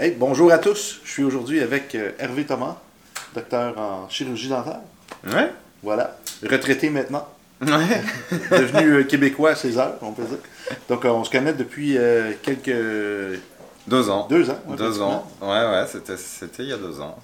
Hey, 0.00 0.12
bonjour 0.12 0.50
à 0.50 0.58
tous. 0.58 1.00
Je 1.04 1.10
suis 1.10 1.22
aujourd'hui 1.24 1.60
avec 1.60 1.94
euh, 1.94 2.12
Hervé 2.18 2.46
Thomas, 2.46 2.76
docteur 3.34 3.76
en 3.78 4.08
chirurgie 4.08 4.48
dentaire. 4.48 4.80
Ouais. 5.26 5.52
Voilà. 5.82 6.16
Retraité 6.42 6.88
maintenant. 6.88 7.28
Ouais. 7.60 8.02
Devenu 8.50 8.92
euh, 8.94 9.04
québécois 9.04 9.50
à 9.50 9.54
ses 9.54 9.76
heures, 9.76 9.96
on 10.00 10.12
peut 10.12 10.24
dire. 10.24 10.38
Donc, 10.88 11.04
euh, 11.04 11.10
on 11.10 11.22
se 11.24 11.30
connaît 11.30 11.52
depuis 11.52 11.98
quelques. 12.42 12.74
Deux 13.86 14.08
ans. 14.08 14.26
Deux 14.30 14.48
ans. 14.48 14.58
ouais, 14.66 14.76
Deux 14.76 15.02
ans. 15.02 15.30
Ouais, 15.42 15.48
ouais, 15.48 15.84
c'était, 15.86 16.16
c'était 16.16 16.62
il 16.62 16.68
y 16.70 16.72
a 16.72 16.78
deux 16.78 16.98
ans. 17.00 17.18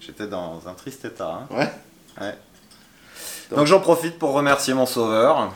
J'étais 0.00 0.26
dans 0.26 0.60
un 0.66 0.74
triste 0.74 1.04
état. 1.06 1.40
hein. 1.50 1.54
Ouais. 1.56 1.70
Ouais. 2.20 2.34
Donc- 3.50 3.60
Donc, 3.60 3.66
j'en 3.66 3.80
profite 3.80 4.18
pour 4.18 4.32
remercier 4.32 4.74
mon 4.74 4.86
sauveur. 4.86 5.52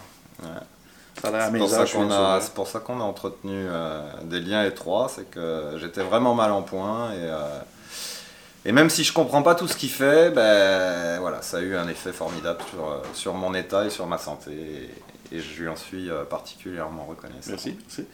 C'est 1.23 1.59
pour, 1.59 1.69
ça 1.69 1.87
qu'on 1.87 2.11
a, 2.11 2.11
sauveur. 2.11 2.43
c'est 2.43 2.55
pour 2.55 2.69
ça 2.69 2.81
qu'on 2.81 3.01
a 3.01 3.05
entretenu 3.05 3.53
euh, 3.55 4.01
des 4.25 4.41
liens 4.41 4.65
étroits. 4.65 5.11
C'est 5.15 5.31
que 5.31 5.77
j'étais 5.81 6.03
vraiment 6.03 6.35
mal 6.35 6.53
en 6.53 6.63
point. 6.63 7.13
Et, 7.13 7.17
euh, 7.21 7.61
et 8.65 8.73
même 8.73 8.91
si 8.91 9.03
je 9.03 9.13
comprends 9.13 9.43
pas 9.43 9.55
tout 9.55 9.67
ce 9.67 9.77
qu'il 9.77 9.91
fait, 9.91 10.31
ben, 10.31 11.19
voilà, 11.21 11.43
ça 11.43 11.59
a 11.59 11.61
eu 11.61 11.77
un 11.77 11.89
effet 11.89 12.13
formidable 12.13 12.61
sur, 12.71 12.87
euh, 12.87 12.99
sur 13.15 13.35
mon 13.35 13.55
état 13.55 13.87
et 13.87 13.91
sur 13.91 14.07
ma 14.07 14.19
santé. 14.19 14.91
Et, 15.33 15.37
et 15.37 15.41
je 15.41 15.63
lui 15.63 15.69
en 15.69 15.77
suis 15.77 16.09
particulièrement 16.31 17.05
reconnaissant. 17.05 17.51
Merci. 17.51 17.77
merci. 17.81 18.07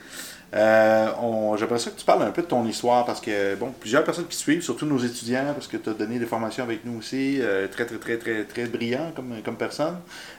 Euh, 0.55 1.57
J'aimerais 1.57 1.79
ça 1.79 1.91
que 1.91 1.99
tu 1.99 2.05
parles 2.05 2.23
un 2.23 2.31
peu 2.31 2.43
de 2.43 2.47
ton 2.47 2.65
histoire 2.67 3.05
parce 3.05 3.21
que, 3.21 3.55
bon, 3.55 3.73
plusieurs 3.79 4.05
personnes 4.05 4.27
qui 4.27 4.37
suivent, 4.37 4.63
surtout 4.63 4.87
nos 4.87 4.99
étudiants, 4.99 5.53
parce 5.55 5.67
que 5.67 5.77
tu 5.77 5.91
as 5.91 5.93
donné 5.93 6.19
des 6.19 6.27
formations 6.27 6.65
avec 6.65 6.85
nous 6.85 6.99
aussi, 6.99 7.39
euh, 7.41 7.69
très, 7.69 7.85
très, 7.87 7.99
très, 7.99 8.17
très, 8.19 8.45
très 8.45 8.65
brillant 8.67 9.13
comme, 9.15 9.35
comme 9.45 9.57
personne. 9.57 9.97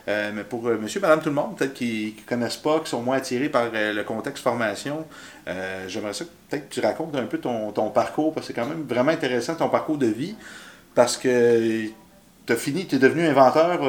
Euh, 0.07 0.31
mais 0.33 0.43
pour 0.43 0.63
monsieur, 0.63 0.99
madame, 0.99 1.21
tout 1.21 1.29
le 1.29 1.35
monde, 1.35 1.55
peut-être 1.57 1.73
qui 1.73 2.15
ne 2.17 2.29
connaissent 2.29 2.57
pas, 2.57 2.79
qui 2.79 2.89
sont 2.89 3.01
moins 3.01 3.17
attirés 3.17 3.49
par 3.49 3.65
le 3.73 4.03
contexte 4.03 4.43
formation, 4.43 5.05
j'aimerais 5.87 6.13
ça 6.13 6.25
que 6.25 6.29
peut-être 6.49 6.69
tu 6.69 6.79
racontes 6.79 7.15
un 7.15 7.25
peu 7.25 7.37
ton, 7.37 7.71
ton 7.71 7.89
parcours, 7.89 8.33
parce 8.33 8.47
que 8.47 8.53
c'est 8.53 8.59
quand 8.59 8.67
même 8.67 8.85
vraiment 8.87 9.11
intéressant 9.11 9.55
ton 9.55 9.69
parcours 9.69 9.97
de 9.97 10.07
vie, 10.07 10.35
parce 10.95 11.17
que 11.17 11.85
tu 12.45 12.53
as 12.53 12.55
fini, 12.55 12.85
tu 12.85 12.95
es 12.95 12.99
devenu 12.99 13.25
inventeur 13.27 13.81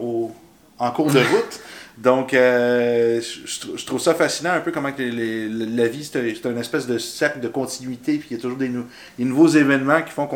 au, 0.00 0.32
en 0.78 0.90
cours 0.90 1.10
de 1.10 1.18
route. 1.18 1.60
Donc, 1.98 2.34
euh, 2.34 3.20
je, 3.22 3.46
je 3.50 3.60
trou- 3.60 3.76
je 3.78 3.86
trouve 3.86 4.00
ça 4.00 4.14
fascinant 4.14 4.50
un 4.52 4.60
peu 4.60 4.70
comment 4.70 4.92
que 4.92 5.00
les- 5.02 5.48
les- 5.48 5.66
la 5.66 5.88
vie, 5.88 6.04
c'est 6.04 6.18
un, 6.46 6.50
une 6.50 6.58
espèce 6.58 6.86
de 6.86 6.98
cercle 6.98 7.40
de 7.40 7.48
continuité, 7.48 8.18
puis 8.18 8.28
il 8.30 8.36
y 8.36 8.38
a 8.38 8.42
toujours 8.42 8.58
des, 8.58 8.68
nou- 8.68 8.84
des 9.18 9.24
nouveaux 9.24 9.48
événements 9.48 10.02
qui 10.02 10.10
font 10.12 10.26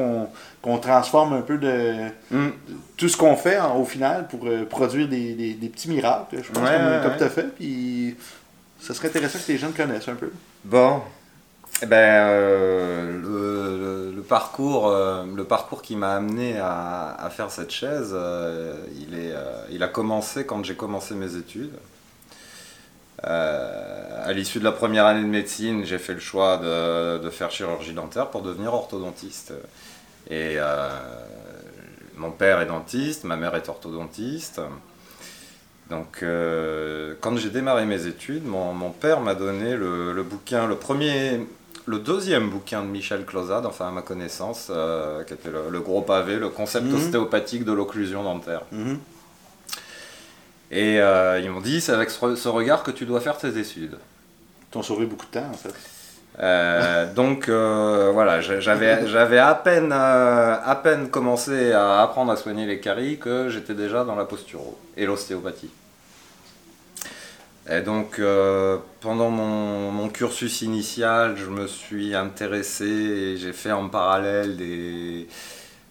qu'on 0.62 0.78
transforme 0.78 1.34
un 1.34 1.42
peu 1.42 1.58
de, 1.58 2.06
Mm. 2.30 2.47
de 2.47 2.52
tout 2.97 3.08
ce 3.11 3.17
qu'on 3.17 3.36
fait 3.36 3.58
en- 3.58 3.77
au 3.78 3.84
final 3.84 4.27
pour 4.28 4.47
euh, 4.47 4.64
produire 4.64 5.06
des, 5.08 5.34
des- 5.34 5.52
des 5.55 5.69
petits 5.69 5.91
miracles, 5.91 6.36
je 6.42 6.50
pense, 6.50 6.62
Ouais, 6.62 6.77
comme, 6.77 6.86
ouais, 6.86 7.00
comme 7.02 7.17
tu 7.19 7.25
as 7.25 7.28
fait. 7.30 7.47
Puis, 7.55 8.17
ça 8.80 8.95
serait 8.95 9.08
intéressant 9.08 9.39
que 9.47 9.52
les 9.52 9.58
gens 9.58 9.70
te 9.70 9.77
connaissent 9.77 10.08
un 10.08 10.14
peu. 10.14 10.30
Bon, 10.64 11.02
eh 11.83 11.87
ben, 11.87 12.29
euh, 12.29 13.21
le, 13.23 14.13
le- 14.15 14.23
parcours, 14.23 14.87
euh, 14.89 15.25
le 15.35 15.45
parcours 15.45 15.83
qui 15.83 15.97
m'a 15.97 16.15
amené 16.15 16.57
à, 16.59 17.17
à 17.19 17.31
faire 17.31 17.51
cette 17.51 17.73
chaise, 17.73 18.11
euh, 18.13 18.77
il, 18.97 19.19
est, 19.19 19.35
il 19.73 19.83
a 19.83 19.89
commencé 19.89 20.47
quand 20.47 20.65
j'ai 20.65 20.77
commencé 20.77 21.15
mes 21.15 21.35
études. 21.37 21.73
À 23.23 24.33
l'issue 24.33 24.61
de 24.61 24.65
la 24.65 24.73
première 24.73 25.05
année 25.07 25.23
de 25.23 25.27
médecine, 25.27 25.85
j'ai 25.85 25.98
fait 25.98 26.15
le 26.15 26.21
choix 26.21 26.57
de, 26.59 27.19
de 27.19 27.31
faire 27.31 27.51
chirurgie 27.51 27.93
dentaire 27.93 28.29
pour 28.29 28.43
devenir 28.43 28.73
orthodontiste. 28.73 29.53
Et 30.31 30.57
mon 32.17 32.31
père 32.31 32.61
est 32.61 32.67
dentiste, 32.67 33.25
ma 33.25 33.37
mère 33.37 33.55
est 33.57 33.69
orthodontiste. 33.69 34.61
Donc, 35.91 36.25
quand 37.21 37.37
j'ai 37.37 37.51
démarré 37.51 37.85
mes 37.85 38.07
études, 38.07 38.47
mon, 38.47 38.73
mon 38.73 38.91
père 38.91 39.21
m'a 39.21 39.35
donné 39.35 39.77
le, 39.77 40.13
le 40.13 40.23
bouquin, 40.23 40.67
le 40.67 40.77
premier, 40.77 41.47
le 41.91 41.98
deuxième 41.98 42.48
bouquin 42.50 42.83
de 42.83 42.86
Michel 42.88 43.24
Clausade, 43.24 43.66
enfin 43.66 43.88
à 43.88 43.91
ma 43.91 44.02
connaissance, 44.02 44.69
euh, 44.70 45.24
qui 45.24 45.34
était 45.34 45.50
le, 45.50 45.62
le 45.70 45.80
gros 45.80 46.02
pavé, 46.02 46.36
le 46.36 46.48
concept 46.48 46.86
Mhm. 46.86 46.95
ostéopathique 46.96 47.64
de 47.64 47.73
l'occlusion 47.73 48.23
dentaire. 48.23 48.62
Et 50.70 51.00
euh, 51.00 51.40
ils 51.42 51.50
m'ont 51.50 51.61
dit, 51.61 51.80
c'est 51.80 51.92
avec 51.92 52.11
ce, 52.11 52.36
ce 52.36 52.48
regard 52.48 52.83
que 52.83 52.90
tu 52.92 53.05
dois 53.06 53.20
faire 53.20 53.36
tes 53.36 53.58
études. 53.58 53.96
T'ont 54.70 54.83
sauvé 54.83 55.06
beaucoup 55.06 55.27
de 55.27 55.33
temps, 55.33 55.50
en 55.50 55.56
fait. 55.56 55.74
Euh, 56.39 57.12
donc 57.12 57.48
euh, 57.48 58.11
voilà, 58.14 58.40
j'a- 58.40 58.61
j'avais 58.61 59.06
j'avais 59.08 59.39
à 59.39 59.52
peine 59.52 59.90
euh, 59.92 60.55
à 60.64 60.77
peine 60.77 61.11
commencé 61.11 61.73
à 61.73 62.02
apprendre 62.02 62.30
à 62.30 62.36
soigner 62.36 62.67
les 62.67 62.79
caries 62.79 63.18
que 63.18 63.48
j'étais 63.48 63.74
déjà 63.74 64.05
dans 64.05 64.14
la 64.14 64.24
posturo 64.24 64.79
et 64.96 65.06
l'ostéopathie. 65.06 65.70
Et 67.69 67.83
donc 67.83 68.19
euh, 68.19 68.79
pendant 69.01 69.31
mon, 69.31 69.91
mon 69.93 70.09
cursus 70.09 70.63
initial, 70.63 71.37
je 71.37 71.47
me 71.47 71.67
suis 71.67 72.15
intéressé 72.15 72.87
et 72.87 73.37
j'ai 73.37 73.53
fait 73.53 73.73
en 73.73 73.89
parallèle 73.89 74.57
des, 74.57 75.29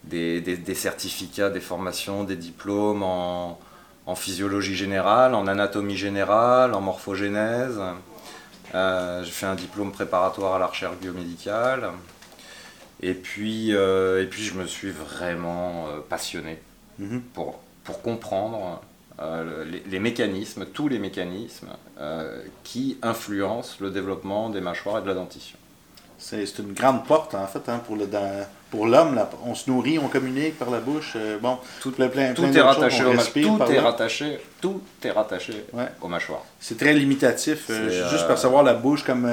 des, 0.06 0.42
des- 0.42 0.58
des 0.58 0.76
certificats, 0.76 1.50
des 1.50 1.60
formations, 1.62 2.24
des 2.24 2.36
diplômes 2.38 3.04
en, 3.04 3.60
en 4.08 4.16
physiologie 4.16 4.76
générale, 4.76 5.36
en 5.36 5.48
anatomie 5.48 5.98
générale, 5.98 6.74
en 6.74 6.82
morphogénèse. 6.82 7.80
Euh, 8.76 9.24
j'ai 9.24 9.32
fait 9.32 9.46
un 9.48 9.56
diplôme 9.56 9.92
préparatoire 9.92 10.56
à 10.56 10.60
la 10.60 10.68
recherche 10.68 10.98
biomédicale. 10.98 11.90
Et 13.02 13.14
puis, 13.14 13.74
euh, 13.74 14.22
et 14.22 14.26
puis 14.26 14.44
je 14.44 14.54
me 14.56 14.66
suis 14.66 14.92
vraiment 14.92 15.86
passionné 16.10 16.60
Mhm. 17.00 17.24
pour, 17.34 17.60
pour 17.84 18.02
comprendre 18.02 18.82
euh, 19.22 19.66
les, 19.66 19.84
les 19.90 20.00
mécanismes, 20.00 20.66
tous 20.74 20.88
les 20.88 21.00
mécanismes 21.00 21.70
euh, 22.00 22.42
qui 22.64 22.98
influencent 23.02 23.76
le 23.82 23.90
développement 23.92 24.50
des 24.50 24.62
mâchoires 24.62 25.00
et 25.00 25.02
de 25.02 25.08
la 25.08 25.14
dentition. 25.14 25.58
C'est 26.22 26.44
une 26.60 26.74
grande 26.74 27.06
porte, 27.06 27.34
en 27.36 27.48
fait, 27.48 27.70
hein, 27.70 27.80
pour 27.86 27.98
pour 28.70 28.86
l'homme. 28.88 29.16
là. 29.16 29.30
On 29.46 29.56
se 29.56 29.70
nourrit, 29.70 29.98
on 30.00 30.10
communique 30.10 30.60
par 30.60 30.70
la 30.70 30.80
bouche. 30.80 31.14
euh, 31.16 31.38
bon, 31.40 31.58
Tout, 31.82 31.92
plein, 31.92 32.10
plein, 32.10 32.34
tout 32.34 32.42
plein 32.42 32.52
est 32.52 32.54
choses, 32.56 32.64
rattaché 32.64 33.04
mâch- 33.04 33.16
respire 33.18 33.48
tout 33.58 33.72
est 33.72 33.80
rattaché, 33.80 34.40
tout 34.62 34.82
est 35.04 35.12
rattaché 35.12 35.66
Ouais. 35.74 35.88
aux 36.02 36.08
mâchoires. 36.10 36.44
C'est 36.60 36.78
très 36.78 36.94
limitatif. 36.94 37.72
juste 38.12 38.28
percevoir 38.28 38.64
la 38.64 38.74
bouche 38.74 39.04
comme 39.04 39.32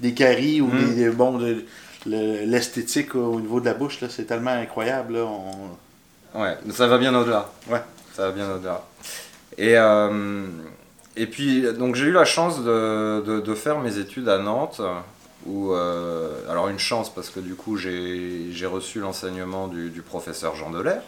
des 0.00 0.14
caries 0.14 0.60
ou 0.60 0.68
Mm. 0.68 0.94
des, 0.94 1.10
bon, 1.10 1.38
de- 1.38 1.64
le- 2.06 2.44
l'esthétique 2.46 3.14
au 3.16 3.40
niveau 3.40 3.58
de 3.60 3.66
la 3.66 3.74
bouche, 3.74 3.98
c'est 4.08 4.24
tellement 4.26 4.52
incroyable. 4.52 5.14
Là, 5.14 5.24
on- 5.24 6.40
Ouais, 6.40 6.56
ça 6.72 6.86
va 6.86 6.98
bien 6.98 7.12
au-delà. 7.14 7.50
Ouais. 7.68 7.80
Ça 8.14 8.26
va 8.26 8.30
bien 8.32 8.48
au-delà. 8.54 8.82
Et, 9.58 9.76
euh, 9.76 10.46
et 11.16 11.26
puis, 11.26 11.62
donc 11.74 11.94
j'ai 11.96 12.06
eu 12.06 12.12
la 12.12 12.24
chance 12.24 12.62
de, 12.64 13.20
de- 13.26 13.40
de 13.40 13.54
faire 13.54 13.78
mes 13.80 13.98
études 13.98 14.28
à 14.28 14.38
Nantes. 14.38 14.80
Où, 15.46 15.72
euh, 15.72 16.30
alors 16.50 16.68
une 16.68 16.80
chance 16.80 17.14
parce 17.14 17.30
que 17.30 17.38
du 17.38 17.54
coup 17.54 17.76
j'ai 17.76 18.66
reçu 18.66 18.98
l'enseignement 18.98 19.68
du, 19.68 19.88
du 19.88 20.02
professeur 20.02 20.56
Jean 20.56 20.70
Delair, 20.70 21.00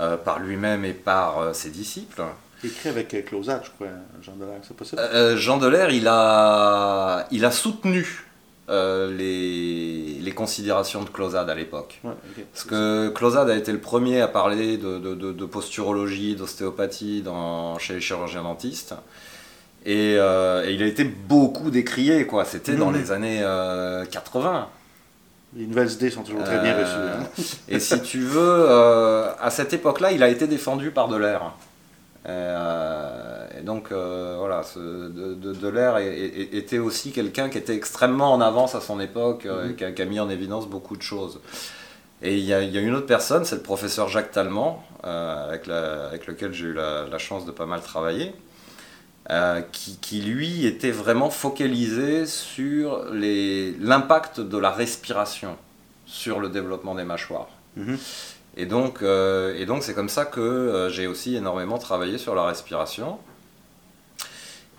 euh, 0.00 0.16
par 0.16 0.38
lui-même 0.40 0.84
et 0.84 0.94
par 0.94 1.54
ses 1.54 1.68
disciples. 1.70 2.22
Écrit 2.64 2.88
avec 2.88 3.24
Clausade, 3.26 3.62
je 3.64 3.70
crois, 3.70 3.88
Jean 4.22 4.32
Delaire, 4.36 4.60
c'est 4.66 4.74
possible? 4.74 5.00
Jean 5.36 5.58
Delair, 5.58 5.90
il 5.90 6.08
a, 6.08 7.28
il 7.30 7.44
a 7.44 7.50
soutenu 7.50 8.24
euh, 8.70 9.10
les, 9.16 10.18
les 10.20 10.32
considérations 10.32 11.02
de 11.02 11.08
Clausade 11.08 11.48
à 11.48 11.54
l'époque. 11.54 12.00
Ouais. 12.04 12.12
Parce 12.52 12.64
que 12.64 13.08
Clausade 13.08 13.48
a 13.50 13.56
été 13.56 13.72
le 13.72 13.80
premier 13.80 14.20
à 14.20 14.28
parler 14.28 14.76
de, 14.76 14.98
de- 14.98 15.14
de- 15.14 15.32
de 15.32 15.44
posturologie, 15.46 16.36
d'ostéopathie 16.36 17.24
chez 17.78 17.94
les 17.94 18.00
chirurgiens 18.00 18.42
dentistes. 18.42 18.94
Et, 19.86 20.16
euh, 20.18 20.66
et 20.66 20.72
il 20.74 20.82
a 20.82 20.86
été 20.86 21.04
beaucoup 21.04 21.70
décrié, 21.70 22.26
quoi. 22.26 22.44
C'était 22.44 22.74
dans 22.74 22.90
Mhm. 22.90 22.96
les 22.98 23.12
années 23.12 23.40
euh, 23.42 24.04
80. 24.04 24.66
Les 25.56 25.66
nouvelles 25.66 25.90
idées 25.92 26.10
sont 26.10 26.22
toujours 26.24 26.44
très 26.44 26.58
bien 26.58 26.74
Euh, 26.74 26.82
reçues. 26.82 27.42
hein. 27.42 27.54
Et 27.68 27.80
si 27.80 28.02
tu 28.02 28.20
veux, 28.20 28.38
euh, 28.68 29.30
à 29.40 29.48
cette 29.50 29.72
époque-là, 29.72 30.12
il 30.12 30.22
a 30.22 30.28
été 30.28 30.46
défendu 30.46 30.90
par 30.90 31.08
Delair. 31.08 31.52
Et, 33.58 33.60
et 33.60 33.62
donc, 33.62 33.92
euh, 33.92 34.36
voilà, 34.38 34.62
ce, 34.62 34.78
de, 34.78 35.34
de, 35.34 35.52
Delair 35.52 35.98
était 35.98 36.78
aussi 36.78 37.12
quelqu'un 37.12 37.48
qui 37.48 37.58
était 37.58 37.74
extrêmement 37.74 38.32
en 38.32 38.40
avance 38.40 38.74
à 38.74 38.80
son 38.80 39.00
époque, 39.00 39.46
euh, 39.46 39.68
Mhm. 39.68 39.76
qui, 39.76 39.84
a, 39.84 39.92
qui 39.92 40.02
a 40.02 40.04
mis 40.04 40.20
en 40.20 40.30
évidence 40.30 40.66
beaucoup 40.68 40.96
de 40.96 41.02
choses. 41.02 41.40
Et 42.22 42.34
il 42.36 42.44
y 42.44 42.52
a, 42.52 42.62
il 42.62 42.70
y 42.72 42.78
a 42.78 42.80
une 42.80 42.94
autre 42.94 43.06
personne, 43.06 43.44
c'est 43.44 43.56
le 43.56 43.62
professeur 43.62 44.08
Jacques 44.08 44.32
Talmand, 44.32 44.82
euh, 45.04 45.48
avec, 45.48 45.66
la- 45.66 46.06
avec 46.06 46.26
lequel 46.26 46.52
j'ai 46.52 46.66
eu 46.66 46.72
la, 46.72 47.06
la 47.06 47.18
chance 47.18 47.46
de 47.46 47.52
pas 47.52 47.66
mal 47.66 47.80
travailler, 47.80 48.34
euh, 49.30 49.60
qui, 49.72 49.98
qui, 49.98 50.20
lui 50.22 50.66
était 50.66 50.90
vraiment 50.90 51.30
focalisé 51.30 52.26
sur 52.26 53.04
l'impact 53.12 54.40
de 54.40 54.58
la 54.58 54.70
respiration 54.70 55.56
sur 56.06 56.40
le 56.40 56.48
développement 56.48 56.94
des 56.94 57.04
mâchoires. 57.04 57.48
Mhm. 57.76 57.98
Et 58.56 58.66
donc, 58.66 59.02
euh, 59.02 59.54
et 59.54 59.66
c'est 59.82 59.94
comme 59.94 60.08
ça 60.08 60.24
que 60.24 60.88
j'ai 60.90 61.06
aussi 61.06 61.36
énormément 61.36 61.78
travaillé 61.78 62.18
sur 62.18 62.34
la 62.34 62.46
respiration. 62.46 63.18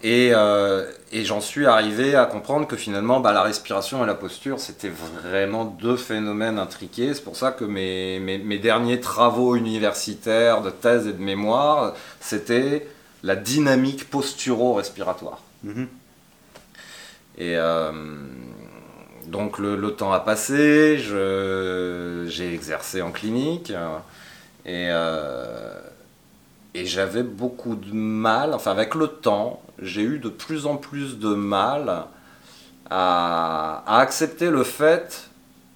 Et, 0.01 0.31
euh, 0.33 0.89
et 1.11 1.25
j'en 1.25 1.41
suis 1.41 1.65
arrivé 1.65 2.15
à 2.15 2.25
comprendre 2.25 2.67
que 2.67 2.77
finalement, 2.77 3.19
bah, 3.19 3.33
la 3.33 3.41
respiration 3.41 4.01
et 4.03 4.07
la 4.07 4.13
posture, 4.13 4.59
c'était 4.59 4.89
vraiment 4.89 5.65
deux 5.65 5.97
phénomènes 5.97 6.57
intriqués. 6.57 7.13
C'est 7.13 7.23
pour 7.23 7.35
ça 7.35 7.51
que 7.51 7.65
mes, 7.65 8.19
mes, 8.19 8.37
mes 8.37 8.59
derniers 8.59 9.01
travaux 9.01 9.55
universitaires 9.55 10.61
de 10.61 10.69
thèse 10.69 11.07
et 11.07 11.13
de 11.13 11.21
mémoire, 11.21 11.95
c'était 12.21 12.87
la 13.23 13.35
dynamique 13.35 14.09
posturo-respiratoire. 14.09 15.41
Mhm. 15.63 15.87
Et, 17.37 17.57
euh, 17.57 17.91
donc 19.27 19.59
le, 19.59 19.75
le, 19.75 19.91
temps 19.91 20.11
a 20.11 20.19
passé, 20.19 20.97
j'ai 20.97 22.53
exercé 22.53 23.01
en 23.01 23.11
clinique 23.11 23.71
et, 24.65 24.87
euh, 24.91 25.79
et 26.73 26.85
j'avais 26.85 27.23
beaucoup 27.23 27.75
de 27.75 27.93
mal, 27.93 28.53
enfin 28.53 28.71
avec 28.71 28.95
le 28.95 29.07
temps, 29.07 29.61
j'ai 29.81 30.01
eu 30.01 30.19
de 30.19 30.29
plus 30.29 30.65
en 30.65 30.77
plus 30.77 31.19
de 31.19 31.33
mal 31.33 32.05
à, 32.89 33.83
à 33.85 33.99
accepter 33.99 34.49
le 34.49 34.63
fait 34.63 35.29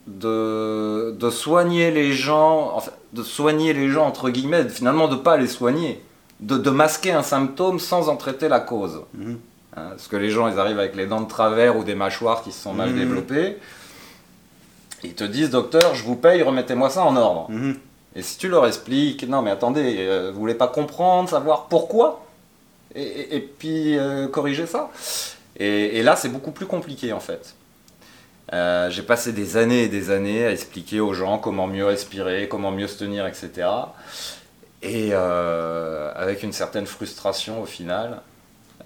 de, 0.07 1.11
de, 1.17 1.29
soigner 1.29 1.91
les 1.91 2.13
gens, 2.13 2.71
enfin, 2.75 2.91
de 3.13 3.23
soigner 3.23 3.73
les 3.73 3.89
gens 3.89 4.05
entre 4.05 4.29
guillemets, 4.29 4.67
finalement 4.67 5.07
de 5.07 5.15
ne 5.15 5.21
pas 5.21 5.37
les 5.37 5.47
soigner, 5.47 6.03
de, 6.39 6.57
de, 6.57 6.69
masquer 6.69 7.11
un 7.11 7.23
symptôme 7.23 7.79
sans 7.79 8.09
en 8.09 8.17
traiter 8.17 8.49
la 8.49 8.59
cause. 8.59 9.01
Mmh. 9.13 9.33
Hein, 9.75 9.89
parce 9.89 10.07
que 10.07 10.17
les 10.17 10.29
gens, 10.29 10.47
ils 10.47 10.59
arrivent 10.59 10.79
avec 10.79 10.95
les 10.95 11.07
dents 11.07 11.21
de 11.21 11.27
travers 11.27 11.77
ou 11.77 11.83
des 11.83 11.95
mâchoires 11.95 12.43
qui 12.43 12.51
se 12.51 12.61
sont 12.61 12.73
mal 12.73 12.89
mmh. 12.89 12.95
développées. 12.95 13.57
Ils 15.03 15.13
te 15.15 15.23
disent, 15.23 15.49
docteur, 15.49 15.95
je 15.95 16.03
vous 16.03 16.15
paye, 16.15 16.41
remettez-moi 16.43 16.89
ça 16.89 17.03
en 17.03 17.15
ordre. 17.15 17.49
Mmh. 17.49 17.73
Et 18.15 18.21
si 18.21 18.37
tu 18.37 18.49
leur 18.49 18.67
expliques, 18.67 19.27
non 19.27 19.41
mais 19.41 19.51
attendez, 19.51 19.95
euh, 19.99 20.31
vous 20.33 20.39
voulez 20.39 20.53
pas 20.53 20.67
comprendre, 20.67 21.29
savoir 21.29 21.65
pourquoi? 21.65 22.22
Et, 22.95 23.39
puis 23.39 23.97
euh, 23.97 24.27
corriger 24.27 24.67
ça 24.67 24.91
et, 25.55 26.01
là, 26.01 26.15
c'est 26.15 26.29
beaucoup 26.29 26.51
plus 26.51 26.65
compliqué 26.65 27.13
en 27.13 27.19
fait. 27.19 27.55
Euh, 28.51 28.89
j'ai 28.89 29.03
passé 29.03 29.31
des 29.31 29.55
années 29.55 29.83
et 29.83 29.87
des 29.87 30.09
années 30.09 30.45
à 30.45 30.51
expliquer 30.51 30.99
aux 30.99 31.13
gens 31.13 31.37
comment 31.37 31.67
mieux 31.67 31.85
respirer, 31.85 32.47
comment 32.47 32.71
mieux 32.71 32.87
se 32.87 32.99
tenir, 32.99 33.27
etc. 33.27 33.67
Et 34.81 35.09
euh, 35.11 36.11
avec 36.15 36.43
une 36.43 36.53
certaine 36.53 36.87
frustration 36.87 37.61
au 37.61 37.65
final, 37.65 38.21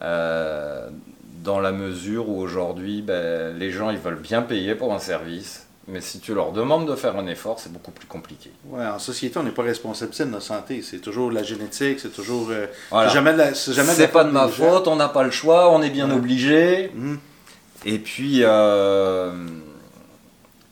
dans 0.01 1.60
la 1.60 1.71
mesure 1.71 2.30
où 2.30 2.39
aujourd'hui, 2.39 3.01
ben, 3.01 3.57
les 3.57 3.71
gens 3.71 3.89
ils 3.89 3.98
veulent 3.98 4.19
bien 4.19 4.42
payer 4.42 4.75
pour 4.75 4.94
un 4.94 5.00
service, 5.00 5.66
mais 5.88 6.01
si 6.01 6.19
tu 6.19 6.34
leur 6.34 6.51
demandes 6.51 6.86
de 6.89 6.95
faire 6.95 7.16
un 7.16 7.28
effort, 7.28 7.60
c'est 7.60 7.72
beaucoup 7.72 7.92
plus 7.92 8.07
compliqué. 8.07 8.51
Ouais, 8.66 8.86
en 8.86 9.00
société, 9.00 9.39
on 9.39 9.44
n'est 9.44 9.51
pas 9.51 9.63
responsable 9.63 10.12
de 10.13 10.24
notre 10.25 10.44
santé. 10.44 10.81
C'est 10.81 11.00
toujours 11.00 11.31
la 11.31 11.44
génétique, 11.44 12.01
c'est 12.01 12.13
toujours. 12.13 12.50
Euh, 12.50 12.68
voilà. 12.92 13.07
C'est 13.07 13.16
jamais 13.16 13.31
de 13.31 13.38
la. 13.38 13.54
C'est 13.54 13.72
jamais 13.72 13.95
de, 13.95 14.06
pas 14.07 14.25
de 14.25 14.31
ma 14.31 14.50
faute, 14.50 14.86
gens. 14.86 14.92
on 14.92 14.95
n'a 14.98 15.07
pas 15.07 15.24
le 15.24 15.31
choix, 15.31 15.72
on 15.72 15.81
est 15.81 15.89
bien 15.89 16.10
ouais. 16.10 16.16
obligé. 16.16 16.92
Mmh. 16.94 17.16
Et 17.86 18.00
puis. 18.00 18.39
Euh, 18.42 19.31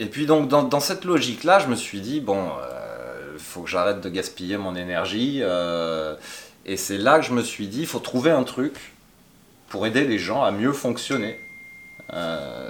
et 0.02 0.08
puis, 0.08 0.26
donc, 0.26 0.50
dans, 0.50 0.64
dans 0.64 0.82
cette 0.82 1.06
logique-là, 1.06 1.60
je 1.60 1.68
me 1.68 1.76
suis 1.76 2.02
dit, 2.02 2.20
bon, 2.20 2.44
il 2.44 2.74
euh, 2.74 3.38
faut 3.38 3.62
que 3.62 3.70
j'arrête 3.70 4.02
de 4.02 4.10
gaspiller 4.10 4.58
mon 4.58 4.76
énergie. 4.76 5.42
Et 6.66 6.76
c'est 6.76 6.98
là 6.98 7.20
que 7.20 7.26
je 7.26 7.32
me 7.32 7.42
suis 7.42 7.68
dit, 7.68 7.82
il 7.82 7.88
faut 7.88 8.00
trouver 8.00 8.32
un 8.32 8.44
truc 8.44 8.92
pour 9.70 9.88
aider 9.88 10.04
les 10.04 10.20
gens 10.20 10.44
à 10.44 10.52
mieux 10.52 10.74
fonctionner, 10.74 11.40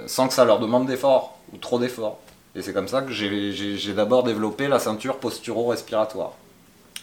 sans 0.06 0.28
que 0.28 0.34
ça 0.34 0.44
leur 0.44 0.60
demande 0.60 0.86
d'efforts 0.86 1.40
ou 1.52 1.56
trop 1.56 1.80
d'efforts. 1.80 2.20
Et 2.56 2.62
c'est 2.62 2.72
comme 2.72 2.88
ça 2.88 3.02
que 3.02 3.12
j'ai 3.12 3.92
d'abord 3.94 4.22
développé 4.22 4.66
la 4.66 4.78
ceinture 4.78 5.18
posturo-respiratoire. 5.18 6.32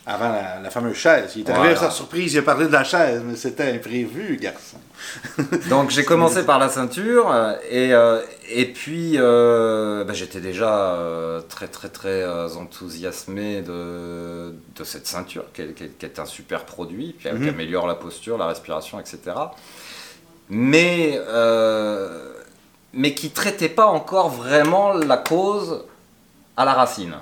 Avant 0.05 0.29
la, 0.33 0.59
la, 0.59 0.69
fameuse 0.69 0.97
chaise. 0.97 1.31
Il 1.38 1.44
est 1.44 1.50
arrivé 1.50 1.73
voilà. 1.75 1.88
à 1.88 1.89
sa 1.89 1.91
surprise, 1.91 2.33
il 2.33 2.39
a 2.39 2.41
parlé 2.41 2.67
de 2.67 2.71
la 2.73 2.83
chaise, 2.83 3.21
mais 3.25 3.38
c'était 3.38 3.71
imprévu, 3.71 4.35
garçon. 4.35 4.77
Donc 5.69 5.91
j'ai 5.91 6.03
commencé 6.03 6.45
par 6.45 6.59
la 6.59 6.67
ceinture, 6.67 7.33
et, 7.69 7.94
euh, 7.94 8.19
et 8.50 8.65
puis 8.65 9.13
euh, 9.15 10.03
ben, 10.03 10.13
j'étais 10.13 10.41
déjà 10.41 10.95
euh, 10.95 11.39
très 11.47 11.67
très 11.67 11.88
très 11.88 12.25
enthousiasmé 12.57 13.61
de, 13.61 14.53
de 14.75 14.83
cette 14.83 15.07
ceinture, 15.07 15.45
qui 15.53 15.61
est, 15.61 15.73
qui, 15.73 15.85
est, 15.85 15.97
qui 15.97 16.06
est, 16.06 16.19
un 16.19 16.25
super 16.25 16.65
produit, 16.65 17.15
mm 17.23 17.27
-hmm. 17.29 17.41
qui, 17.41 17.49
améliore 17.49 17.88
la 17.88 17.95
posture, 17.95 18.38
la 18.38 18.47
respiration, 18.47 18.99
etc. 18.99 19.17
Mais 20.49 21.17
mais 22.94 23.13
qui 23.16 23.31
traitait 23.31 23.69
pas 23.69 23.88
encore 23.88 24.30
vraiment 24.30 24.94
la 24.94 25.18
cause 25.18 25.84
à 26.56 26.66
la 26.66 26.74
racine. 26.74 27.16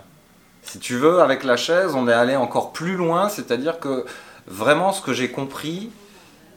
Si 0.64 0.80
tu 0.80 0.96
veux, 0.96 1.22
avec 1.22 1.44
la 1.44 1.58
chaise, 1.58 1.94
on 1.96 2.08
est 2.08 2.14
allé 2.14 2.36
encore 2.36 2.72
plus 2.72 2.96
loin, 2.96 3.30
c'est-à-dire 3.30 3.80
que 3.80 4.06
vraiment 4.48 4.92
ce 4.92 5.02
que 5.02 5.14
j'ai 5.14 5.32
compris, 5.32 5.90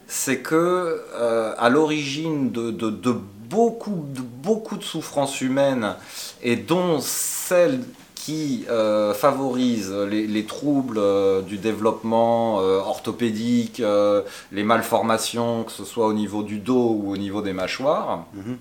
c'est 0.06 0.40
que 0.40 1.02
euh, 1.14 1.54
à 1.58 1.68
l'origine 1.70 2.50
de, 2.50 2.70
beaucoup, 3.48 4.04
de 4.08 4.20
beaucoup 4.20 4.76
de 4.76 4.82
souffrances 4.82 5.40
humaines, 5.40 5.94
et 6.42 6.56
dont 6.56 6.98
celles 7.00 7.80
qui 8.14 8.64
euh, 8.70 9.12
favorisent 9.12 9.92
les, 9.92 10.26
les 10.26 10.44
troubles 10.44 10.98
euh, 10.98 11.42
du 11.42 11.58
développement 11.58 12.60
euh, 12.60 12.78
orthopédique, 12.78 13.82
les 14.50 14.62
malformations, 14.62 15.64
que 15.64 15.72
ce 15.72 15.84
soit 15.84 16.06
au 16.06 16.14
niveau 16.14 16.42
du 16.42 16.58
dos 16.58 17.00
ou 17.02 17.12
au 17.12 17.16
niveau 17.16 17.42
des 17.42 17.52
mâchoires, 17.52 18.24
mm 18.34 18.40
-hmm 18.40 18.56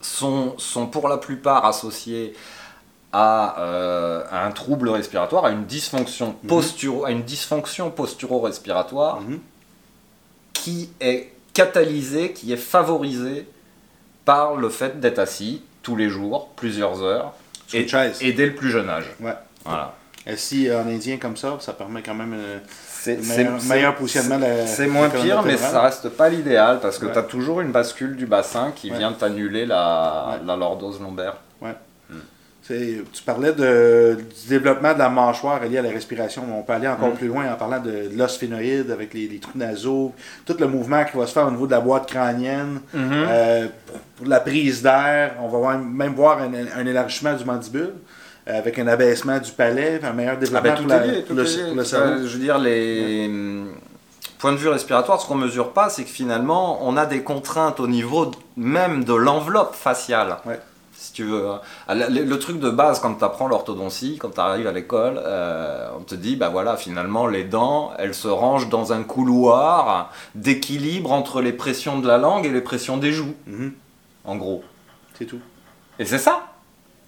sont, 0.00 0.54
sont 0.58 0.86
pour 0.86 1.08
la 1.08 1.18
plupart 1.18 1.64
associés 1.64 2.34
à, 3.12 3.60
euh, 3.60 4.24
à, 4.30 4.46
un 4.46 4.50
trouble 4.50 4.90
respiratoire, 4.90 5.44
à 5.44 5.50
une 5.50 5.64
dysfonction, 5.64 6.36
mmh. 6.42 6.46
posturo, 6.46 7.04
à 7.04 7.10
une 7.10 7.22
dysfonction 7.22 7.90
posturo-respiratoire 7.90 9.20
mmh. 9.20 9.38
qui 10.52 10.90
est 11.00 11.32
catalysée, 11.54 12.32
qui 12.32 12.52
est 12.52 12.58
favorisée 12.58 13.46
par 14.24 14.56
le 14.56 14.68
fait 14.68 15.00
d'être 15.00 15.18
assis 15.18 15.62
tous 15.82 15.96
les 15.96 16.08
jours, 16.08 16.50
plusieurs 16.54 17.02
heures, 17.02 17.32
et, 17.72 17.86
et, 18.20 18.32
dès 18.32 18.46
le 18.46 18.54
plus 18.54 18.70
jeune 18.70 18.88
âge. 18.88 19.06
Ouais. 19.20 19.34
Voilà. 19.64 19.94
Assis 20.26 20.70
en 20.70 20.86
indien 20.88 21.16
comme 21.16 21.36
ça, 21.36 21.56
ça 21.60 21.72
permet 21.72 22.02
quand 22.02 22.14
même... 22.14 22.34
Euh... 22.34 22.58
C'est 23.00 23.16
meilleur, 23.16 23.62
meilleur 23.64 23.94
positionnement. 23.94 24.40
C'est 24.66 24.86
moins 24.86 25.08
pire, 25.08 25.42
mais 25.42 25.56
ça 25.56 25.82
reste 25.82 26.08
pas 26.10 26.28
l'idéal 26.28 26.80
parce 26.80 26.98
que 26.98 27.06
ouais. 27.06 27.12
tu 27.12 27.18
as 27.18 27.22
toujours 27.22 27.60
une 27.60 27.70
bascule 27.70 28.16
du 28.16 28.26
bassin 28.26 28.72
qui 28.74 28.90
ouais. 28.90 28.98
vient 28.98 29.12
t'annuler 29.12 29.66
la, 29.66 30.30
ouais. 30.32 30.46
la 30.46 30.56
lordose 30.56 31.00
lombaire. 31.00 31.36
Ouais. 31.62 31.74
Hmm. 32.10 32.18
Tu 32.66 33.22
parlais 33.24 33.52
de, 33.52 34.18
du 34.18 34.48
développement 34.48 34.92
de 34.92 34.98
la 34.98 35.08
mâchoire 35.08 35.64
lié 35.64 35.78
à 35.78 35.82
la 35.82 35.90
respiration. 35.90 36.42
On 36.52 36.62
peut 36.62 36.72
aller 36.72 36.88
encore 36.88 37.10
mmh. 37.10 37.16
plus 37.16 37.28
loin 37.28 37.50
en 37.50 37.56
parlant 37.56 37.80
de, 37.80 38.08
de 38.08 38.18
l'os 38.18 38.36
phénoïde 38.36 38.90
avec 38.90 39.14
les, 39.14 39.28
les, 39.28 39.38
trous 39.38 39.56
nasaux, 39.56 40.12
tout 40.44 40.56
le 40.58 40.66
mouvement 40.66 41.04
qui 41.04 41.16
va 41.16 41.26
se 41.26 41.32
faire 41.32 41.46
au 41.46 41.50
niveau 41.50 41.66
de 41.66 41.72
la 41.72 41.80
boîte 41.80 42.08
crânienne, 42.08 42.80
euh, 42.94 43.68
pour, 43.86 44.00
pour, 44.16 44.26
la 44.26 44.40
prise 44.40 44.82
d'air. 44.82 45.36
On 45.40 45.48
va 45.48 45.78
même 45.78 46.14
voir 46.14 46.42
un, 46.42 46.52
un 46.52 46.86
élargissement 46.86 47.34
du 47.34 47.44
mandibule 47.44 47.94
avec 48.48 48.78
un 48.78 48.86
abaissement 48.86 49.38
du 49.38 49.52
palais, 49.52 50.00
un 50.02 50.12
meilleur 50.12 50.38
développement 50.38 50.70
ah 50.72 50.76
ben, 50.76 50.82
pour, 50.82 50.88
la, 50.88 51.06
lié, 51.06 51.22
pour, 51.22 51.36
le, 51.36 51.44
pour, 51.44 51.74
le, 51.76 51.84
cerveau. 51.84 52.12
Euh, 52.12 52.26
je 52.26 52.32
veux 52.32 52.42
dire, 52.42 52.58
les 52.58 53.28
ouais. 53.28 53.64
points 54.38 54.52
de 54.52 54.56
vue 54.56 54.68
respiratoire, 54.68 55.20
ce 55.20 55.26
qu'on 55.26 55.36
ne 55.36 55.44
mesure 55.44 55.72
pas, 55.72 55.90
c'est 55.90 56.04
que 56.04 56.10
finalement, 56.10 56.78
on 56.82 56.96
a 56.96 57.06
des 57.06 57.22
contraintes 57.22 57.80
au 57.80 57.86
niveau 57.86 58.30
même 58.56 59.04
de 59.04 59.14
l'enveloppe 59.14 59.74
faciale. 59.74 60.38
Ouais. 60.46 60.60
Si 60.94 61.12
tu 61.12 61.22
veux. 61.24 61.46
Ah, 61.86 61.94
le, 61.94 62.24
le, 62.24 62.38
truc 62.40 62.58
de 62.58 62.70
base, 62.70 62.98
quand 62.98 63.14
tu 63.14 63.24
apprends 63.24 63.46
l'orthodontie, 63.46 64.18
quand 64.18 64.30
tu 64.30 64.40
arrives 64.40 64.66
à 64.66 64.72
l'école, 64.72 65.20
euh, 65.24 65.88
on 65.96 66.02
te 66.02 66.16
dit, 66.16 66.34
bah 66.34 66.48
voilà, 66.48 66.76
finalement, 66.76 67.28
les 67.28 67.44
dents, 67.44 67.92
elles 67.98 68.14
se 68.14 68.26
rangent 68.26 68.68
dans 68.68 68.92
un 68.92 69.04
couloir 69.04 70.10
d'équilibre 70.34 71.12
entre 71.12 71.40
les 71.40 71.52
pressions 71.52 72.00
de 72.00 72.08
la 72.08 72.18
langue 72.18 72.46
et 72.46 72.50
les 72.50 72.62
pressions 72.62 72.96
des 72.96 73.12
joues. 73.12 73.34
Mm 73.46 73.66
-hmm. 73.66 73.72
En 74.24 74.36
gros. 74.36 74.64
C'est 75.16 75.26
tout. 75.26 75.40
Et 76.00 76.04
c'est 76.04 76.18
ça. 76.18 76.46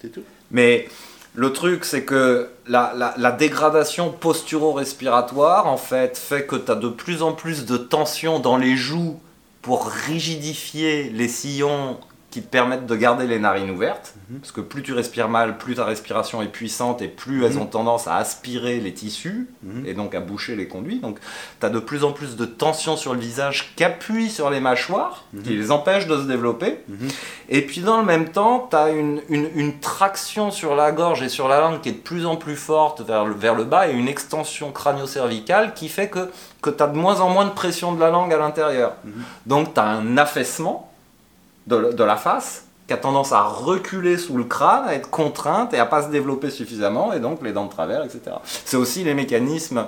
C'est 0.00 0.10
tout. 0.10 0.22
Mais 0.50 0.88
le 1.34 1.52
truc, 1.52 1.84
c'est 1.84 2.04
que 2.04 2.48
la, 2.66 3.36
dégradation 3.38 4.10
posturo-respiratoire, 4.10 5.66
en 5.66 5.76
fait, 5.76 6.18
fait 6.18 6.46
que 6.46 6.56
tu 6.56 6.70
as 6.70 6.74
de 6.74 6.88
plus 6.88 7.22
en 7.22 7.32
plus 7.32 7.66
de 7.66 7.76
tension 7.76 8.40
dans 8.40 8.56
les 8.56 8.76
joues 8.76 9.20
pour 9.62 9.88
rigidifier 9.88 11.10
les 11.10 11.28
sillons 11.28 11.98
qui 12.30 12.42
te 12.42 12.48
permettent 12.48 12.86
de 12.86 12.94
garder 12.94 13.26
les 13.26 13.38
narines 13.38 13.70
ouvertes. 13.70 14.14
Mmh. 14.28 14.36
Parce 14.36 14.52
que 14.52 14.60
plus 14.60 14.82
tu 14.82 14.92
respires 14.92 15.28
mal, 15.28 15.58
plus 15.58 15.74
ta 15.74 15.84
respiration 15.84 16.42
est 16.42 16.48
puissante 16.48 17.02
et 17.02 17.08
plus 17.08 17.44
elles 17.44 17.58
ont 17.58 17.66
tendance 17.66 18.06
à 18.06 18.16
aspirer 18.16 18.78
les 18.78 18.94
tissus 18.94 19.48
mmh. 19.62 19.86
et 19.86 19.94
donc 19.94 20.14
à 20.14 20.20
boucher 20.20 20.54
les 20.54 20.68
conduits. 20.68 21.00
Donc 21.00 21.18
tu 21.58 21.66
as 21.66 21.70
de 21.70 21.80
plus 21.80 22.04
en 22.04 22.12
plus 22.12 22.36
de 22.36 22.44
tension 22.44 22.96
sur 22.96 23.14
le 23.14 23.20
visage 23.20 23.74
qui 23.74 23.82
appuie 23.82 24.30
sur 24.30 24.48
les 24.48 24.60
mâchoires, 24.60 25.24
qui 25.42 25.56
les 25.56 25.72
empêche 25.72 26.06
de 26.06 26.16
se 26.16 26.26
développer. 26.26 26.78
Et 27.48 27.62
puis 27.62 27.80
dans 27.80 27.98
le 27.98 28.06
même 28.06 28.28
temps, 28.28 28.68
tu 28.70 28.76
as 28.76 28.90
une, 28.90 29.22
une, 29.28 29.48
une, 29.54 29.80
traction 29.80 30.50
sur 30.50 30.76
la 30.76 30.92
gorge 30.92 31.22
et 31.22 31.28
sur 31.28 31.48
la 31.48 31.60
langue 31.60 31.80
qui 31.80 31.88
est 31.88 31.92
de 31.92 31.98
plus 31.98 32.26
en 32.26 32.36
plus 32.36 32.56
forte 32.56 33.00
vers 33.00 33.24
le, 33.24 33.34
vers 33.34 33.54
le 33.54 33.64
bas 33.64 33.88
et 33.88 33.92
une 33.92 34.08
extension 34.08 34.70
crânio-cervicale 34.70 35.74
qui 35.74 35.88
fait 35.88 36.08
que, 36.08 36.30
que 36.62 36.70
tu 36.70 36.82
as 36.82 36.86
de 36.86 36.96
moins 36.96 37.20
en 37.20 37.28
moins 37.28 37.44
de 37.44 37.50
pression 37.50 37.92
de 37.92 38.00
la 38.00 38.10
langue 38.10 38.32
à 38.32 38.38
l'intérieur. 38.38 38.94
Donc 39.46 39.74
tu 39.74 39.80
as 39.80 39.84
un 39.84 40.16
affaissement 40.16 40.89
de, 41.66 41.92
de, 41.92 42.04
la 42.04 42.16
face 42.16 42.66
qui 42.86 42.94
a 42.94 42.96
tendance 42.96 43.32
à 43.32 43.42
reculer 43.42 44.18
sous 44.18 44.36
le 44.36 44.44
crâne, 44.44 44.88
à 44.88 44.94
être 44.94 45.10
contrainte 45.10 45.72
et 45.74 45.78
à 45.78 45.86
pas 45.86 46.02
se 46.02 46.08
développer 46.08 46.50
suffisamment, 46.50 47.12
et 47.12 47.20
donc 47.20 47.42
les 47.42 47.52
dents 47.52 47.66
de 47.66 47.70
travers, 47.70 48.04
etc. 48.04 48.36
C'est 48.44 48.76
aussi 48.76 49.04
les 49.04 49.14
mécanismes 49.14 49.86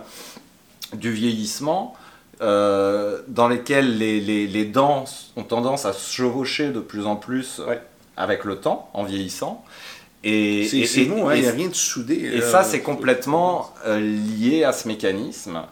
du 0.94 1.12
vieillissement 1.12 1.94
euh, 2.40 3.20
dans 3.28 3.48
lesquels 3.48 3.98
les, 3.98 4.20
les, 4.20 4.46
les, 4.46 4.64
dents 4.64 5.04
ont 5.36 5.44
tendance 5.44 5.84
à 5.84 5.92
se 5.92 6.12
chevaucher 6.12 6.70
de 6.70 6.80
plus 6.80 7.06
en 7.06 7.16
plus 7.16 7.60
ouais. 7.66 7.80
avec 8.16 8.44
le 8.44 8.56
temps, 8.56 8.88
en 8.94 9.04
vieillissant. 9.04 9.64
Et, 10.24 10.86
c'est 10.86 11.04
bon, 11.04 11.30
il 11.30 11.42
n'y 11.42 11.48
a 11.48 11.52
rien 11.52 11.68
de 11.68 11.74
soudé. 11.74 12.14
Et 12.14 12.40
ça, 12.40 12.62
c'est 12.62 12.80
complètement 12.80 13.72
euh, 13.86 13.98
lié 14.00 14.64
à 14.64 14.72
ce 14.72 14.86
mécanisme. 14.86 15.62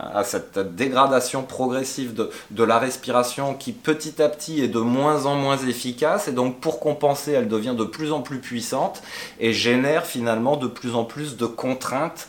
À 0.00 0.24
cette 0.24 0.58
dégradation 0.58 1.42
progressive 1.42 2.14
de, 2.14 2.30
de, 2.50 2.64
la 2.64 2.78
respiration 2.78 3.54
qui 3.54 3.72
petit 3.72 4.22
à 4.22 4.28
petit 4.28 4.62
est 4.62 4.68
de 4.68 4.78
moins 4.78 5.26
en 5.26 5.34
moins 5.34 5.58
efficace 5.58 6.28
et 6.28 6.32
donc 6.32 6.60
pour 6.60 6.80
compenser 6.80 7.32
elle 7.32 7.48
devient 7.48 7.74
de 7.76 7.84
plus 7.84 8.12
en 8.12 8.22
plus 8.22 8.38
puissante 8.38 9.02
et 9.38 9.52
génère 9.52 10.06
finalement 10.06 10.56
de 10.56 10.68
plus 10.68 10.94
en 10.94 11.04
plus 11.04 11.36
de 11.36 11.46
contraintes 11.46 12.28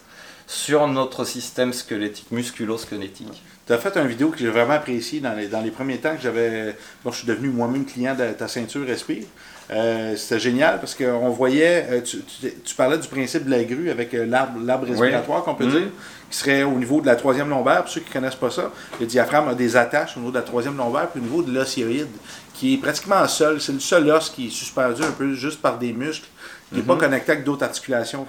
sur 0.52 0.86
notre 0.88 1.24
système 1.24 1.72
squelettique, 1.72 2.30
musculo-squelettique. 2.32 3.42
Tu 3.66 3.72
as 3.72 3.78
fait 3.78 3.96
une 3.96 4.08
vidéo 4.08 4.30
que 4.30 4.38
j'ai 4.38 4.50
vraiment 4.50 4.74
appréciée 4.74 5.22
dans 5.22 5.34
les, 5.34 5.48
dans 5.48 5.62
les 5.62 5.72
premiers 5.72 5.98
temps 5.98 6.14
que 6.14 6.22
j'avais. 6.22 6.76
Bon, 7.06 7.12
je 7.12 7.20
suis 7.20 7.28
devenu 7.28 7.48
moi-même 7.48 7.86
client 7.86 8.16
de 8.16 8.34
ta 8.34 8.50
ceinture 8.50 8.86
Respire. 8.86 9.24
Euh, 9.72 10.16
c'était 10.18 10.40
génial 10.40 10.80
parce 10.80 10.96
qu'on 10.96 11.30
voyait, 11.30 11.88
euh, 11.90 12.02
tu, 12.02 12.18
tu, 12.66 12.76
parlais 12.76 12.98
du 12.98 13.08
principe 13.08 13.46
de 13.46 13.52
la 13.52 13.64
grue 13.64 13.90
avec 13.90 14.14
euh, 14.14 14.26
l'arbre 14.26 14.86
respiratoire, 14.86 15.44
qu'on 15.44 15.56
peut 15.56 15.66
mm-hmm. 15.66 15.72
dire, 15.72 15.88
qui 16.30 16.38
serait 16.38 16.64
au 16.64 16.78
niveau 16.78 17.00
de 17.00 17.06
la 17.06 17.16
troisième 17.16 17.48
lombaire. 17.48 17.84
Pour 17.84 17.90
ceux 17.90 18.02
qui 18.02 18.10
ne 18.10 18.14
connaissent 18.14 18.36
pas 18.36 18.50
ça, 18.50 18.70
le 19.00 19.06
diaphragme 19.06 19.48
a 19.48 19.56
des 19.56 19.78
attaches 19.78 20.18
au 20.18 20.20
niveau 20.20 20.32
de 20.32 20.38
la 20.38 20.44
troisième 20.44 20.76
lombaire, 20.76 21.08
puis 21.08 21.22
au 21.22 21.24
niveau 21.24 21.42
de 21.42 21.54
l'ossioïde, 21.54 22.10
qui 22.54 22.74
est 22.74 22.78
pratiquement 22.78 23.26
seul. 23.30 23.62
C'est 23.62 23.72
le 23.72 23.80
seul 23.80 24.10
os 24.10 24.30
qui 24.30 24.48
est 24.48 24.52
suspendu 24.52 25.04
un 25.04 25.12
peu 25.12 25.34
juste 25.36 25.62
par 25.62 25.78
des 25.78 25.94
muscles 25.94 26.28
qui 26.72 26.78
n'est 26.78 26.84
pas 26.84 26.94
mhm. 26.94 27.00
connecté 27.02 27.32
avec 27.34 27.44
d'autres 27.44 27.66
articulations. 27.66 28.26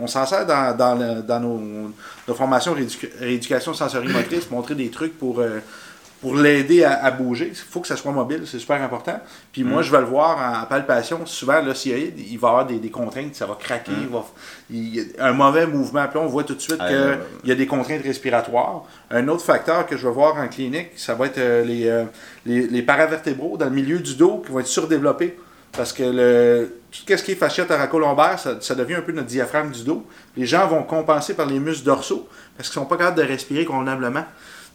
on 0.00 0.06
s'en 0.06 0.26
sert 0.26 0.46
dans, 0.46 0.76
dans, 0.76 1.40
nos, 1.40 2.34
formations 2.34 2.74
rééducation 3.20 3.72
sensorimotrice, 3.72 4.50
montrer 4.50 4.74
des 4.74 4.90
trucs 4.90 5.18
pour, 5.18 5.40
euh, 5.40 5.60
pour 6.20 6.34
l'aider 6.34 6.82
à, 6.82 7.10
bouger. 7.10 7.48
Il 7.50 7.54
faut 7.54 7.80
que 7.80 7.86
ça 7.86 7.96
soit 7.96 8.12
mobile, 8.12 8.42
c'est 8.46 8.58
super 8.58 8.82
important. 8.82 9.20
Puis 9.52 9.64
moi, 9.64 9.78
mhm. 9.78 9.82
je 9.82 9.92
vais 9.92 10.00
le 10.00 10.06
voir 10.06 10.62
en 10.62 10.66
palpation. 10.66 11.26
Souvent, 11.26 11.60
là, 11.60 11.72
il 11.86 12.38
va 12.38 12.48
y 12.48 12.50
avoir 12.50 12.66
des, 12.66 12.90
contraintes, 12.90 13.34
ça 13.34 13.46
va 13.46 13.54
craquer, 13.54 13.92
mhm. 13.92 14.22
il, 14.70 14.96
y 14.96 15.00
a 15.18 15.26
un 15.26 15.32
mauvais 15.32 15.66
mouvement. 15.66 16.06
Puis 16.08 16.18
on 16.18 16.26
voit 16.26 16.44
tout 16.44 16.54
de 16.54 16.60
suite 16.60 16.78
qu'il 16.78 17.18
y 17.44 17.52
a 17.52 17.54
des 17.54 17.66
contraintes 17.66 18.02
respiratoires. 18.02 18.84
Un 19.10 19.28
autre 19.28 19.44
facteur 19.44 19.86
que 19.86 19.96
je 19.96 20.06
vais 20.06 20.14
voir 20.14 20.36
en 20.36 20.48
clinique, 20.48 20.90
ça 20.96 21.14
va 21.14 21.26
être 21.26 21.38
euh, 21.38 21.64
les, 21.64 21.86
euh, 21.86 22.04
les, 22.46 22.66
les 22.66 22.82
paravertébraux 22.82 23.56
dans 23.56 23.66
le 23.66 23.72
milieu 23.72 23.98
du 23.98 24.14
dos 24.14 24.42
qui 24.44 24.52
vont 24.52 24.60
être 24.60 24.66
surdéveloppés. 24.66 25.36
Parce 25.72 25.92
que 25.92 26.02
le, 26.02 26.80
tout 26.90 27.16
ce 27.16 27.22
qui 27.22 27.32
est 27.32 27.36
fascia 27.36 27.66
thoracolombaire, 27.66 28.38
ça, 28.38 28.56
ça 28.60 28.74
devient 28.74 28.94
un 28.94 29.02
peu 29.02 29.12
notre 29.12 29.28
diaphragme 29.28 29.70
du 29.70 29.84
dos. 29.84 30.06
Les 30.36 30.46
gens 30.46 30.66
vont 30.66 30.82
compenser 30.82 31.34
par 31.34 31.44
les 31.44 31.58
muscles 31.58 31.84
dorsaux 31.84 32.26
parce 32.56 32.70
qu'ils 32.70 32.80
ne 32.80 32.84
sont 32.84 32.88
pas 32.88 32.96
capables 32.96 33.18
de 33.18 33.22
respirer 33.22 33.66
convenablement. 33.66 34.24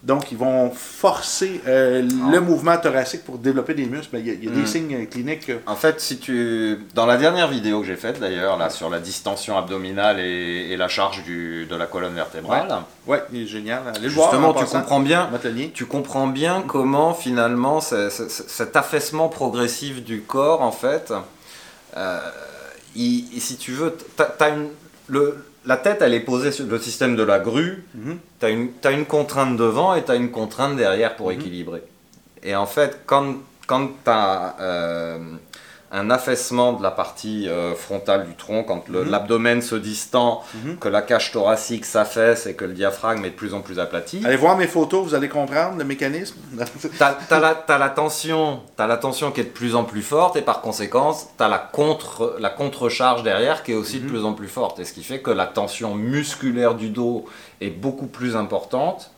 Donc, 0.04 0.32
ils 0.32 0.38
vont 0.38 0.72
forcer 0.72 1.62
euh, 1.68 2.02
le 2.32 2.40
mouvement 2.40 2.76
thoracique 2.78 3.24
pour 3.24 3.38
développer 3.38 3.76
des 3.76 3.86
muscles. 3.86 4.18
Il 4.18 4.28
y 4.28 4.32
a, 4.48 4.52
des 4.52 4.62
hmm. 4.62 4.66
signes 4.66 5.08
cliniques. 5.08 5.52
En 5.68 5.76
fait, 5.76 6.02
si 6.02 6.18
tu 6.18 6.80
dans 6.96 7.06
la 7.06 7.18
dernière 7.18 7.48
vidéo 7.48 7.82
que 7.82 7.88
j'ai 7.88 7.96
faite 7.96 8.20
d'ailleurs, 8.20 8.58
là 8.58 8.72
sur 8.72 8.90
la 8.90 9.00
distension 9.00 9.58
abdominale 9.58 10.20
et, 10.20 10.76
la 10.76 10.88
charge 10.88 11.24
du, 11.24 11.68
de 11.68 11.76
la 11.76 11.86
colonne 11.86 12.16
vertébrale. 12.16 12.68
Ouais, 13.06 13.22
est 13.34 13.46
génial. 13.46 13.84
Allez 13.96 14.10
Justement, 14.10 14.54
tu 14.54 14.66
comprends 14.66 15.00
bien. 15.00 15.30
Tu 15.74 15.86
comprends 15.86 16.28
bien 16.28 16.64
comment 16.66 17.14
finalement 17.14 17.80
cet 17.80 18.76
affaissement 18.76 19.30
progressif 19.30 20.04
du 20.04 20.22
corps, 20.22 20.62
en 20.62 20.72
fait, 20.72 21.14
euh, 21.96 22.20
si 22.96 23.58
tu 23.60 23.74
veux, 23.74 23.96
tu 23.96 24.24
as, 24.24 24.50
une 24.50 24.70
le, 25.08 25.44
la 25.66 25.78
tête, 25.78 26.02
elle 26.02 26.14
est 26.14 26.22
posée 26.22 26.52
sur 26.52 26.66
le 26.66 26.80
système 26.80 27.16
de 27.16 27.24
la 27.24 27.40
grue. 27.40 27.84
Mhm. 27.96 28.18
Tu 28.40 28.46
as, 28.88 28.92
une 28.92 29.06
contrainte 29.06 29.58
devant 29.58 29.94
et 29.94 30.04
tu 30.04 30.12
as 30.12 30.16
une 30.16 30.32
contrainte 30.32 30.76
derrière 30.76 31.16
pour 31.16 31.28
mhm. 31.28 31.34
équilibrer. 31.34 31.84
Et 32.44 32.56
en 32.56 32.66
fait, 32.66 33.02
quand, 33.06 33.36
quand 33.68 33.88
tu 34.04 34.10
as 34.10 34.56
euh, 34.60 35.20
un 35.92 36.10
affaissement 36.10 36.74
de 36.74 36.82
la 36.82 36.92
partie 36.92 37.50
euh, 37.50 37.76
frontale 37.76 38.26
du 38.26 38.36
tronc, 38.36 38.64
quand 38.64 38.88
mhm. 38.88 39.10
l'abdomen 39.10 39.62
se 39.62 39.76
distend, 39.76 40.42
mhm. 40.54 40.78
que 40.78 40.88
la 40.88 41.02
cage 41.02 41.32
thoracique 41.32 41.86
s'affaisse 41.86 42.48
et 42.48 42.56
que 42.56 42.64
le 42.64 42.74
diaphragme 42.74 43.26
est 43.26 43.32
de 43.32 43.36
plus 43.36 43.54
en 43.54 43.60
plus 43.60 43.78
aplati. 43.78 44.22
Allez 44.26 44.38
voir 44.38 44.58
mes 44.58 44.68
photos, 44.68 45.04
vous 45.04 45.16
allez 45.16 45.28
comprendre 45.28 45.78
le 45.78 45.84
mécanisme. 45.84 46.38
tu 46.80 47.04
as, 47.04 47.40
la, 47.40 47.78
la, 47.78 47.90
tension, 47.90 48.62
as 48.78 48.88
la 48.88 48.98
tension 48.98 49.32
qui 49.32 49.42
est 49.42 49.46
de 49.46 49.50
plus 49.50 49.76
en 49.76 49.84
plus 49.84 50.02
forte 50.02 50.38
et 50.38 50.42
par 50.42 50.62
conséquent, 50.62 51.14
tu 51.14 51.44
as 51.44 51.50
la, 51.50 51.60
contre, 51.60 52.38
la 52.40 52.50
contre-charge 52.50 53.24
derrière 53.24 53.64
qui 53.64 53.74
est 53.74 53.76
aussi 53.76 54.00
de 54.00 54.06
mhm. 54.06 54.12
plus 54.12 54.26
en 54.26 54.34
plus 54.34 54.48
forte. 54.48 54.80
Et 54.80 54.86
ce 54.86 54.94
qui 54.94 55.04
fait 55.04 55.20
que 55.20 55.32
la 55.32 55.46
tension 55.46 55.94
musculaire 55.96 56.76
du 56.76 56.90
dos 56.90 57.26
est 57.60 57.70
beaucoup 57.70 58.08
plus 58.08 58.38
importante. 58.38 59.12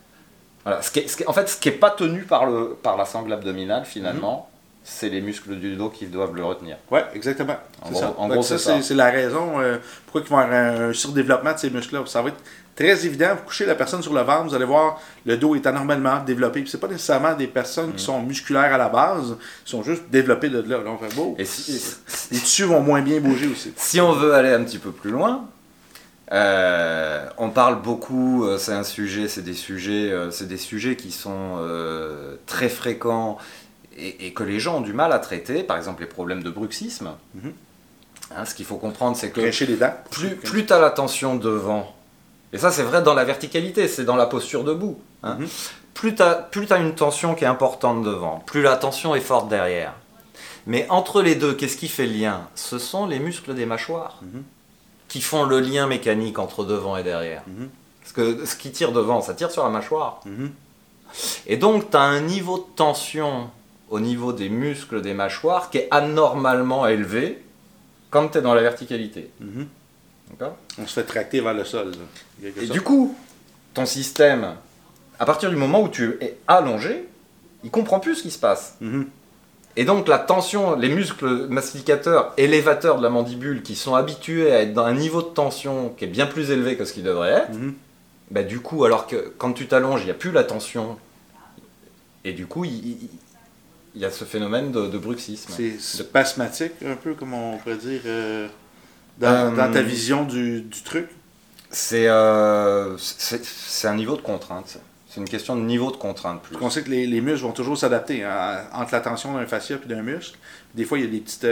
Voilà. 0.64 0.82
Ce 0.82 0.90
qui 0.90 1.08
ce 1.08 1.22
en 1.28 1.32
fait, 1.32 1.48
ce 1.48 1.56
qui 1.56 1.68
n'est 1.68 1.76
pas 1.76 1.90
tenu 1.90 2.22
par, 2.22 2.46
le, 2.46 2.76
par 2.82 2.96
la 2.96 3.04
sangle 3.04 3.32
abdominale 3.32 3.84
finalement 3.84 4.48
c'est 4.86 5.08
les 5.08 5.22
muscles 5.22 5.56
du 5.56 5.76
dos 5.76 5.88
qui 5.88 6.04
doivent 6.06 6.36
le 6.36 6.44
retenir. 6.44 6.76
Oui, 6.90 7.00
exactement. 7.14 7.56
En 7.82 8.28
gros, 8.28 8.42
ça. 8.42 8.58
c'est 8.58 8.94
la 8.94 9.10
raison 9.10 9.58
euh, 9.58 9.78
pourquoi 10.06 10.20
il 10.20 10.50
va 10.50 10.54
y 10.54 10.58
avoir 10.58 10.82
un, 10.88 10.92
surdéveloppement 10.92 11.54
de 11.54 11.58
ces 11.58 11.70
muscles-là. 11.70 12.02
Ça 12.04 12.20
va 12.20 12.28
être 12.28 12.42
très 12.76 13.06
évident. 13.06 13.30
Vous 13.34 13.44
couchez 13.46 13.64
la 13.64 13.76
personne 13.76 14.02
sur 14.02 14.12
le 14.12 14.20
ventre, 14.20 14.50
vous 14.50 14.54
allez 14.54 14.66
voir 14.66 15.00
le 15.24 15.38
dos 15.38 15.54
est 15.54 15.66
anormalement 15.66 16.22
développé. 16.22 16.62
Ce 16.66 16.76
n'est 16.76 16.80
pas 16.82 16.88
nécessairement 16.88 17.34
des 17.34 17.46
personnes 17.46 17.92
qui 17.92 18.02
mm. 18.02 18.06
sont 18.06 18.22
musculaires 18.22 18.74
à 18.74 18.78
la 18.78 18.90
base, 18.90 19.36
ils 19.66 19.70
sont 19.70 19.82
juste 19.82 20.02
développés 20.10 20.50
de 20.50 20.60
là. 20.60 20.78
beau. 21.16 21.34
Et 21.38 21.44
les 21.44 22.38
tissus 22.38 22.64
vont 22.64 22.82
moins 22.82 23.00
bien 23.00 23.20
bouger 23.20 23.48
aussi. 23.48 23.72
Si 23.76 24.02
on 24.02 24.12
veut 24.12 24.34
aller 24.34 24.50
un 24.50 24.64
petit 24.64 24.78
peu 24.78 24.92
plus 24.92 25.10
loin, 25.10 25.46
euh, 26.30 27.26
on 27.38 27.48
parle 27.48 27.80
beaucoup, 27.80 28.44
euh, 28.44 28.58
c'est 28.58 28.72
un 28.72 28.82
sujet, 28.84 29.28
c'est 29.28 29.44
des 29.44 29.54
sujets, 29.54 30.12
c'est 30.30 30.48
des 30.48 30.58
sujets 30.58 30.96
qui 30.96 31.10
sont 31.10 31.58
très 32.44 32.68
fréquents 32.68 33.38
et, 33.96 34.32
que 34.32 34.42
les 34.42 34.60
gens 34.60 34.78
ont 34.78 34.80
du 34.80 34.92
mal 34.92 35.12
à 35.12 35.18
traiter, 35.18 35.62
par 35.62 35.76
exemple 35.76 36.02
les 36.02 36.08
problèmes 36.08 36.42
de 36.42 36.50
bruxisme. 36.50 37.10
Mhm. 37.34 37.52
Hein, 38.36 38.44
ce 38.44 38.54
qu'il 38.54 38.64
faut 38.64 38.76
comprendre, 38.76 39.16
c'est 39.16 39.30
que 39.30 39.40
les 39.40 39.76
dents. 39.76 39.92
plus, 40.10 40.36
plus 40.36 40.66
tu 40.66 40.72
as 40.72 40.80
la 40.80 40.90
tension 40.90 41.36
devant, 41.36 41.94
et 42.52 42.58
ça 42.58 42.70
c'est 42.70 42.82
vrai 42.82 43.02
dans 43.02 43.14
la 43.14 43.24
verticalité, 43.24 43.86
c'est 43.86 44.04
dans 44.04 44.16
la 44.16 44.26
posture 44.26 44.64
debout, 44.64 44.98
hein, 45.22 45.36
mhm. 45.38 45.48
plus 45.92 46.14
tu 46.14 46.22
as, 46.22 46.48
as, 46.70 46.78
une 46.78 46.94
tension 46.94 47.34
qui 47.34 47.44
est 47.44 47.48
importante 47.48 48.02
devant, 48.02 48.40
plus 48.46 48.62
la 48.62 48.76
tension 48.76 49.14
est 49.14 49.20
forte 49.20 49.48
derrière. 49.48 49.94
Mais 50.66 50.86
entre 50.88 51.20
les 51.20 51.34
deux, 51.34 51.52
qu'est-ce 51.52 51.76
qui 51.76 51.88
fait 51.88 52.06
le 52.06 52.14
lien? 52.14 52.48
Ce 52.54 52.78
sont 52.78 53.06
les 53.06 53.18
muscles 53.18 53.54
des 53.54 53.66
mâchoires 53.66 54.20
mhm. 54.22 54.42
qui 55.08 55.20
font 55.20 55.44
le 55.44 55.60
lien 55.60 55.86
mécanique 55.86 56.38
entre 56.38 56.64
devant 56.64 56.96
et 56.96 57.02
derrière. 57.02 57.42
Parce 58.00 58.12
que 58.12 58.46
ce 58.46 58.56
qui 58.56 58.70
tire 58.70 58.92
devant, 58.92 59.20
ça 59.20 59.34
tire 59.34 59.50
sur 59.50 59.62
la 59.62 59.70
mâchoire. 59.70 60.20
Et 61.46 61.56
donc, 61.56 61.90
tu 61.90 61.96
as 61.96 62.02
un 62.02 62.20
niveau 62.20 62.58
de 62.58 62.76
tension 62.76 63.50
au 63.94 64.00
niveau 64.00 64.32
des 64.32 64.48
muscles 64.48 65.02
des 65.02 65.14
mâchoires 65.14 65.70
qui 65.70 65.78
est 65.78 65.88
anormalement 65.92 66.84
élevé 66.88 67.38
quand 68.10 68.26
tu 68.28 68.38
es 68.38 68.42
dans 68.42 68.52
la 68.52 68.62
verticalité. 68.62 69.30
Mhm. 69.40 69.68
On 70.78 70.86
se 70.88 70.94
fait 70.94 71.04
tracter 71.04 71.40
vers 71.40 71.54
le 71.54 71.64
sol. 71.64 71.92
Et 72.42 72.66
du 72.66 72.80
coup, 72.80 73.14
ton 73.72 73.86
système, 73.86 74.56
à 75.20 75.24
partir 75.24 75.48
du 75.48 75.54
moment 75.54 75.80
où 75.80 75.88
tu 75.88 76.18
es 76.20 76.38
allongé, 76.48 77.06
il 77.62 77.70
comprend 77.70 78.00
plus 78.00 78.16
ce 78.16 78.22
qui 78.22 78.32
se 78.32 78.38
passe. 78.38 78.76
Mhm. 78.80 79.06
Et 79.76 79.84
donc 79.84 80.08
la 80.08 80.18
tension, 80.18 80.74
les 80.74 80.88
muscles 80.88 81.46
mastificateurs, 81.46 82.32
élévateurs 82.36 82.98
de 82.98 83.02
la 83.04 83.10
mandibule, 83.10 83.62
qui 83.62 83.76
sont 83.76 83.94
habitués 83.94 84.50
à 84.50 84.62
être 84.62 84.72
dans 84.72 84.86
un 84.86 84.94
niveau 84.94 85.22
de 85.22 85.28
tension 85.28 85.94
qui 85.96 86.04
est 86.04 86.08
bien 86.08 86.26
plus 86.26 86.50
élevé 86.50 86.76
que 86.76 86.84
ce 86.84 86.92
qu'il 86.94 87.04
devrait 87.04 87.30
être, 87.30 87.52
mhm. 87.52 87.74
bah, 88.32 88.42
du 88.42 88.58
coup, 88.58 88.84
alors 88.84 89.06
que 89.06 89.32
quand 89.38 89.52
tu 89.52 89.68
t'allonges, 89.68 90.00
il 90.00 90.06
n'y 90.06 90.10
a 90.10 90.14
plus 90.14 90.32
la 90.32 90.42
tension, 90.42 90.98
et 92.24 92.32
du 92.32 92.46
coup, 92.46 92.64
il, 92.64 92.72
il 92.72 93.08
y 94.00 94.04
a 94.04 94.10
ce 94.10 94.24
phénomène 94.24 94.72
de, 94.72 94.98
bruxisme. 94.98 95.52
C'est 95.56 95.80
spasmatique, 95.80 96.72
un 96.84 96.96
peu, 96.96 97.14
comme 97.14 97.34
on 97.34 97.58
pourrait 97.58 97.76
dire, 97.76 98.00
euh, 98.06 98.48
dans, 99.18 99.54
ta 99.54 99.66
euh, 99.78 99.82
vision 99.82 100.24
du, 100.24 100.66
truc? 100.84 101.08
Euh, 101.92 102.96
C'est 102.98 103.88
un 103.88 103.94
niveau 103.94 104.16
de 104.16 104.22
contrainte. 104.22 104.78
C'est 105.08 105.20
une 105.20 105.28
question 105.28 105.54
de 105.54 105.62
niveau 105.62 105.92
de 105.92 105.96
contrainte. 105.96 106.42
Plus. 106.42 106.56
On 106.60 106.70
sait 106.70 106.82
que 106.82 106.90
les, 106.90 107.20
muscles 107.20 107.46
vont 107.46 107.52
toujours 107.52 107.78
s'adapter 107.78 108.24
hein, 108.24 108.62
entre 108.72 108.92
la 108.92 109.00
tension 109.00 109.34
d'un 109.34 109.46
fascia 109.46 109.76
et 109.82 109.88
d'un 109.88 110.02
muscle. 110.02 110.36
Des 110.74 110.84
fois, 110.84 110.98
il 110.98 111.04
y 111.04 111.08
a 111.08 111.10
des 111.10 111.20
petites 111.20 111.46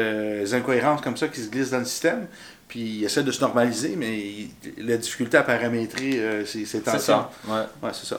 incohérences 0.52 1.00
comme 1.00 1.16
ça 1.16 1.28
qui 1.28 1.40
se 1.40 1.48
glissent 1.48 1.70
dans 1.70 1.78
le 1.78 1.84
système 1.84 2.26
puis 2.72 3.00
il 3.00 3.04
essaie 3.04 3.22
de 3.22 3.30
se 3.30 3.42
normaliser, 3.42 3.96
mais 3.98 4.46
la 4.78 4.96
difficulté 4.96 5.36
à 5.36 5.42
paramétrer 5.42 6.18
euh. 6.18 6.46
C'est 6.46 6.64
ça, 6.64 7.30
ouais. 7.46 7.90
c'est 7.92 8.06
ça. 8.06 8.18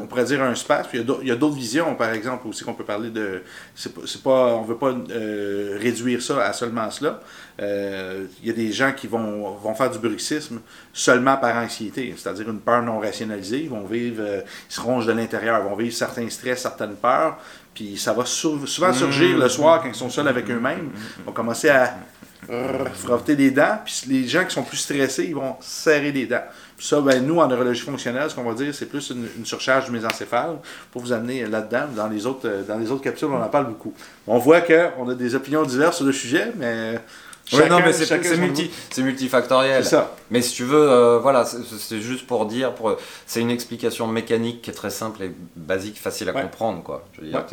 On 0.00 0.06
pourrait 0.08 0.24
dire 0.24 0.42
un 0.42 0.56
space, 0.56 0.88
puis 0.88 0.98
il 1.22 1.28
y 1.28 1.30
a 1.30 1.36
d'autres 1.36 1.54
visions, 1.54 1.94
par 1.94 2.10
exemple, 2.10 2.48
aussi 2.48 2.64
qu'on 2.64 2.74
peut 2.74 2.82
parler 2.82 3.10
de... 3.10 3.42
C'est 3.76 4.20
pas, 4.20 4.56
on 4.56 4.62
veut 4.62 4.74
pas 4.74 4.88
euh, 5.12 5.78
réduire 5.80 6.20
ça 6.20 6.44
à 6.44 6.52
seulement 6.52 6.90
cela. 6.90 7.20
Euh, 7.60 8.24
il 8.42 8.48
y 8.48 8.50
a 8.50 8.54
des 8.54 8.72
gens 8.72 8.90
qui 8.90 9.06
vont, 9.06 9.52
vont 9.52 9.74
faire 9.76 9.92
du 9.92 10.00
bruxisme 10.00 10.58
seulement 10.92 11.36
par 11.36 11.54
anxiété, 11.54 12.12
c'est-à-dire 12.16 12.50
une 12.50 12.58
peur 12.58 12.82
non 12.82 12.98
rationalisée. 12.98 13.60
Ils 13.60 13.70
vont 13.70 13.84
vivre, 13.84 14.24
ils 14.68 14.74
se 14.74 14.80
rongent 14.80 15.06
de 15.06 15.12
l'intérieur, 15.12 15.60
ils 15.64 15.70
vont 15.70 15.76
vivre 15.76 15.94
certains 15.94 16.28
stress, 16.30 16.62
certaines 16.62 16.96
peurs, 16.96 17.38
puis 17.74 17.96
ça 17.96 18.12
va 18.12 18.24
souvent 18.24 18.92
surgir 18.92 19.38
le 19.38 19.48
soir 19.48 19.82
quand 19.82 19.88
ils 19.88 19.94
sont 19.94 20.10
seuls 20.10 20.26
avec 20.26 20.50
eux-mêmes. 20.50 20.90
Ils 21.20 21.24
vont 21.24 21.32
commencer 21.32 21.68
à 21.68 21.96
frotter 22.94 23.36
les 23.36 23.50
dents, 23.50 23.78
puis 23.84 24.02
les 24.08 24.26
gens 24.26 24.44
qui 24.44 24.54
sont 24.54 24.62
plus 24.62 24.78
stressés, 24.78 25.26
ils 25.28 25.34
vont 25.34 25.56
serrer 25.60 26.12
les 26.12 26.26
dents. 26.26 26.44
Puis 26.76 26.86
ça, 26.86 27.00
ben, 27.00 27.24
nous, 27.26 27.38
en 27.38 27.46
neurologie 27.46 27.82
fonctionnelle, 27.82 28.30
ce 28.30 28.34
qu'on 28.34 28.44
va 28.44 28.54
dire, 28.54 28.74
c'est 28.74 28.86
plus 28.86 29.10
une, 29.10 29.44
surcharge 29.44 29.86
du 29.86 29.90
mésencéphale 29.90 30.56
pour 30.90 31.02
vous 31.02 31.12
amener 31.12 31.44
là-dedans. 31.44 31.86
Dans 31.94 32.08
les 32.08 32.24
autres, 32.24 32.48
dans 32.66 32.78
les 32.78 32.90
autres 32.90 33.02
capsules, 33.02 33.28
on 33.28 33.42
en 33.42 33.48
parle 33.48 33.66
beaucoup. 33.66 33.92
On 34.26 34.38
voit 34.38 34.60
qu'on 34.60 35.08
a 35.08 35.14
des 35.14 35.34
opinions 35.34 35.64
diverses 35.64 35.96
sur 35.96 36.06
le 36.06 36.12
sujet, 36.12 36.52
mais 36.56 37.00
Oui, 37.52 37.60
non, 37.68 37.80
mais 37.80 37.92
c'est 37.92 38.36
multi, 38.36 38.70
multifactoriel. 38.98 39.84
C'est 39.84 39.90
ça. 39.90 40.14
Mais 40.30 40.42
si 40.42 40.54
tu 40.54 40.64
veux, 40.64 40.90
euh, 40.90 41.18
voilà, 41.18 41.44
c'est 41.44 42.00
juste 42.00 42.26
pour 42.26 42.46
dire, 42.46 42.74
pour, 42.74 42.96
c'est 43.26 43.40
une 43.40 43.50
explication 43.50 44.06
mécanique 44.06 44.62
qui 44.62 44.70
est 44.70 44.74
très 44.74 44.90
simple 44.90 45.22
et 45.22 45.32
basique, 45.56 45.98
facile 45.98 46.28
à 46.28 46.32
comprendre, 46.32 46.82
quoi. 46.82 47.04
Je 47.12 47.22
veux 47.22 47.28
dire, 47.28 47.44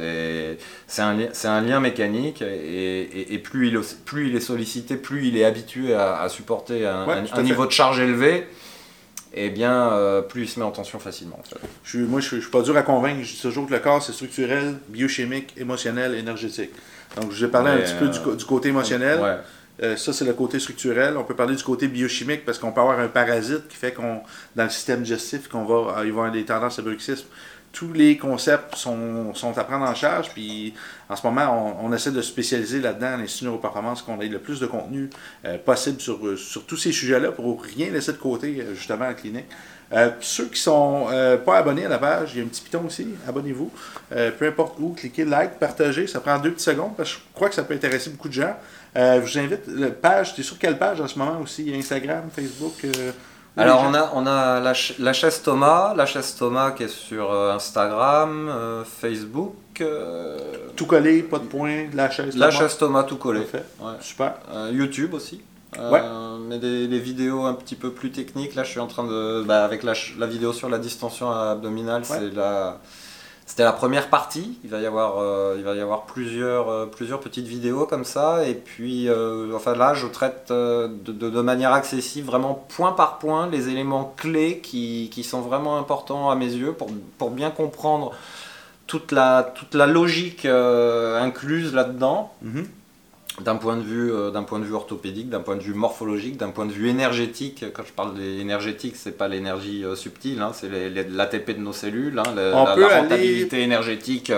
c'est 0.87 1.01
un, 1.01 1.17
un, 1.45 1.61
lien 1.61 1.79
mécanique 1.79 2.41
et, 2.41 3.33
et, 3.33 3.39
plus, 3.39 3.69
il, 3.69 3.79
plus 4.05 4.29
il 4.29 4.35
est 4.35 4.41
sollicité, 4.41 4.97
plus 4.97 5.27
il 5.27 5.37
est 5.37 5.45
habitué 5.45 5.93
à, 5.93 6.27
supporter 6.29 6.85
un, 6.85 7.07
un 7.31 7.43
niveau 7.43 7.65
de 7.65 7.71
charge 7.71 7.99
élevé 7.99 8.47
et 9.37 9.47
eh 9.47 9.49
bien, 9.49 9.91
euh, 9.91 10.21
plus 10.21 10.43
il 10.43 10.47
se 10.47 10.57
met 10.61 10.65
en 10.65 10.71
tension 10.71 10.97
facilement. 10.97 11.37
Je 11.83 11.89
suis, 11.89 11.99
moi, 11.99 12.21
je 12.21 12.37
ne 12.37 12.41
suis 12.41 12.49
pas 12.49 12.61
dur 12.61 12.77
à 12.77 12.83
convaincre. 12.83 13.21
Je 13.21 13.33
dis 13.33 13.41
toujours 13.41 13.67
que 13.67 13.73
le 13.73 13.79
corps, 13.79 14.01
c'est 14.01 14.13
structurel, 14.13 14.77
biochimique, 14.87 15.53
émotionnel, 15.57 16.15
énergétique. 16.15 16.69
Donc, 17.19 17.33
je 17.33 17.45
vais 17.45 17.51
parler 17.51 17.71
un 17.71 17.77
petit 17.79 17.95
peu 17.99 18.07
du, 18.07 18.17
euh, 18.19 18.37
côté 18.47 18.69
émotionnel. 18.69 19.19
Euh, 19.83 19.97
ça, 19.97 20.13
c'est 20.13 20.25
le 20.25 20.33
côté 20.33 20.59
structurel. 20.59 21.17
On 21.17 21.23
peut 21.23 21.35
parler 21.35 21.55
du 21.55 21.63
côté 21.63 21.87
biochimique 21.87 22.45
parce 22.45 22.57
qu'on 22.57 22.71
peut 22.71 22.81
avoir 22.81 22.99
un 22.99 23.07
parasite 23.07 23.67
qui 23.67 23.75
fait 23.75 23.93
qu'on, 23.93 24.21
dans 24.55 24.63
le 24.63 24.69
système 24.69 25.01
digestif, 25.01 25.47
qu'on 25.47 25.65
va, 25.65 26.03
il 26.05 26.11
va 26.11 26.21
avoir 26.21 26.31
des 26.31 26.45
tendances 26.45 26.79
à 26.79 26.81
bruxisme 26.81 27.27
tous 27.75 27.91
les 27.91 28.17
concepts 28.17 28.75
sont, 28.75 29.33
à 29.57 29.63
prendre 29.65 29.85
en 29.85 29.93
charge. 29.93 30.29
Puis 30.29 30.73
en 31.09 31.15
ce 31.15 31.27
moment, 31.27 31.77
on, 31.83 31.91
essaie 31.91 32.11
de 32.11 32.21
spécialiser 32.21 32.79
là-dedans 32.79 33.17
l'Institut 33.17 33.45
Neuroperformance, 33.45 34.01
qu'on 34.01 34.19
ait 34.21 34.29
le 34.29 34.39
plus 34.39 34.61
de 34.61 34.65
contenu 34.65 35.09
euh, 35.43 35.57
possible 35.57 35.99
sur, 35.99 36.39
sur 36.39 36.65
tous 36.65 36.77
ces 36.77 36.93
sujets-là 36.93 37.33
pour 37.33 37.61
rien 37.61 37.91
laisser 37.91 38.13
de 38.13 38.17
côté, 38.17 38.61
euh, 38.61 38.73
justement, 38.73 39.03
à 39.03 39.09
la 39.09 39.13
clinique. 39.13 39.47
Euh, 39.93 40.09
ceux 40.19 40.45
qui 40.45 40.51
ne 40.51 40.55
sont 40.57 41.07
pas 41.45 41.57
abonnés 41.57 41.85
à 41.85 41.89
la 41.89 41.99
page, 41.99 42.31
il 42.33 42.39
y 42.39 42.41
a 42.41 42.45
un 42.45 42.47
petit 42.47 42.61
piton 42.61 42.83
aussi, 42.85 43.07
abonnez-vous. 43.27 43.71
peu 44.09 44.47
importe 44.47 44.77
où, 44.79 44.89
cliquez 44.89 45.25
like, 45.25 45.59
partagez, 45.59 46.07
ça 46.07 46.19
prend 46.19 46.37
deux 46.39 46.51
petites 46.51 46.65
secondes 46.65 46.95
parce 46.97 47.13
que 47.13 47.17
je 47.17 47.33
crois 47.33 47.49
que 47.49 47.55
ça 47.55 47.63
peut 47.63 47.73
intéresser 47.73 48.09
beaucoup 48.09 48.29
de 48.29 48.33
gens. 48.33 48.55
je 48.95 49.19
vous 49.19 49.37
invite, 49.37 49.67
la 49.67 49.91
page, 49.91 50.33
tu 50.33 50.41
es 50.41 50.43
sur 50.43 50.57
quelle 50.57 50.77
page 50.77 51.01
en 51.01 51.07
ce 51.07 51.19
moment 51.19 51.39
aussi? 51.41 51.71
Instagram, 51.75 52.29
Facebook 52.35 52.85
alors 53.57 53.85
on 53.87 53.93
a, 53.93 54.11
on 54.13 54.27
a 54.27 54.59
la, 54.59 54.73
la, 54.99 55.13
chaise 55.13 55.41
Thomas, 55.41 55.93
la 55.95 56.05
chaise 56.05 56.35
Thomas 56.35 56.71
qui 56.71 56.83
est 56.83 56.89
sur 56.89 57.31
euh, 57.31 57.55
Instagram, 57.55 58.49
euh, 58.49 58.83
Facebook. 58.83 59.55
Euh, 59.79 60.37
tout 60.75 60.85
collé, 60.85 61.23
pas 61.23 61.39
de 61.39 61.45
point, 61.45 61.85
la 61.93 62.09
chaise 62.09 62.33
Thomas. 62.33 62.45
La 62.45 62.51
chaise 62.51 62.77
Thomas 62.77 63.03
tout 63.03 63.17
collé. 63.17 63.47
Super. 64.01 64.35
YouTube 64.71 65.13
aussi. 65.13 65.41
Ouais. 65.77 66.01
mais 66.47 66.59
des, 66.59 66.99
vidéos 66.99 67.45
un 67.45 67.53
petit 67.53 67.75
peu 67.75 67.91
plus 67.91 68.11
techniques. 68.11 68.55
Là, 68.55 68.63
je 68.63 68.69
suis 68.69 68.79
en 68.79 68.87
train 68.87 69.03
de. 69.03 69.43
Bah, 69.43 69.63
avec 69.63 69.83
la, 69.83 69.93
la, 70.17 70.27
vidéo 70.27 70.53
sur 70.53 70.69
la 70.69 70.79
distension 70.79 71.31
abdominale, 71.31 72.05
c'est 72.05 72.33
la 72.33 72.79
c'était 73.45 73.63
la 73.63 73.73
première 73.73 74.09
partie. 74.09 74.57
Il 74.63 74.71
va 74.71 74.79
y 74.79 74.87
avoir, 74.87 75.19
euh, 75.19 75.55
il 75.57 75.63
va 75.63 75.75
y 75.75 75.79
avoir 75.79 76.05
plusieurs, 76.05 76.67
euh, 76.69 76.85
plusieurs 76.87 77.19
petites 77.19 77.45
vidéos 77.45 77.85
comme 77.85 78.03
ça. 78.03 78.47
Et 78.47 78.55
puis, 78.55 79.07
euh, 79.07 79.55
enfin 79.55 79.75
là, 79.75 79.93
je 79.93 80.07
traite 80.07 80.47
de, 80.49 80.87
de, 80.87 81.41
manière 81.41 81.71
accessible, 81.71 82.25
vraiment 82.25 82.65
point 82.75 82.91
par 82.91 83.19
point, 83.19 83.47
les 83.47 83.69
éléments 83.69 84.15
clés 84.17 84.59
qui, 84.63 85.11
qui 85.13 85.23
sont 85.23 85.41
vraiment 85.41 85.77
importants 85.77 86.31
à 86.31 86.35
mes 86.35 86.51
yeux 86.51 86.73
pour, 86.73 86.89
pour 87.19 87.29
bien 87.29 87.51
comprendre 87.51 88.13
toute 88.87 89.11
la, 89.11 89.43
toute 89.43 89.75
la 89.75 89.85
logique 89.85 90.45
incluse 90.45 91.73
là-dedans. 91.73 92.33
Mm-hmm 92.43 92.65
d'un 93.41 93.55
point 93.55 93.75
de 93.75 93.81
vue 93.81 94.13
euh, 94.13 94.31
d'un 94.31 94.43
point 94.43 94.59
de 94.59 94.65
vue 94.65 94.73
orthopédique, 94.73 95.29
d'un 95.29 95.41
point 95.41 95.55
de 95.55 95.61
vue 95.61 95.73
morphologique, 95.73 96.37
d'un 96.37 96.49
point 96.49 96.65
de 96.65 96.71
vue 96.71 96.89
énergétique. 96.89 97.65
Quand 97.73 97.83
je 97.85 97.91
parle 97.91 98.15
d'énergétique, 98.15 98.95
c'est 98.95 99.17
pas 99.17 99.27
l'énergie 99.27 99.83
euh, 99.83 99.95
subtile, 99.95 100.41
hein, 100.41 100.51
c'est 100.53 100.69
l'ATP 100.69 101.57
de 101.57 101.61
nos 101.61 101.73
cellules, 101.73 102.17
hein, 102.17 102.33
la, 102.35 102.53
rentabilité 102.53 103.61
énergétique 103.61 104.31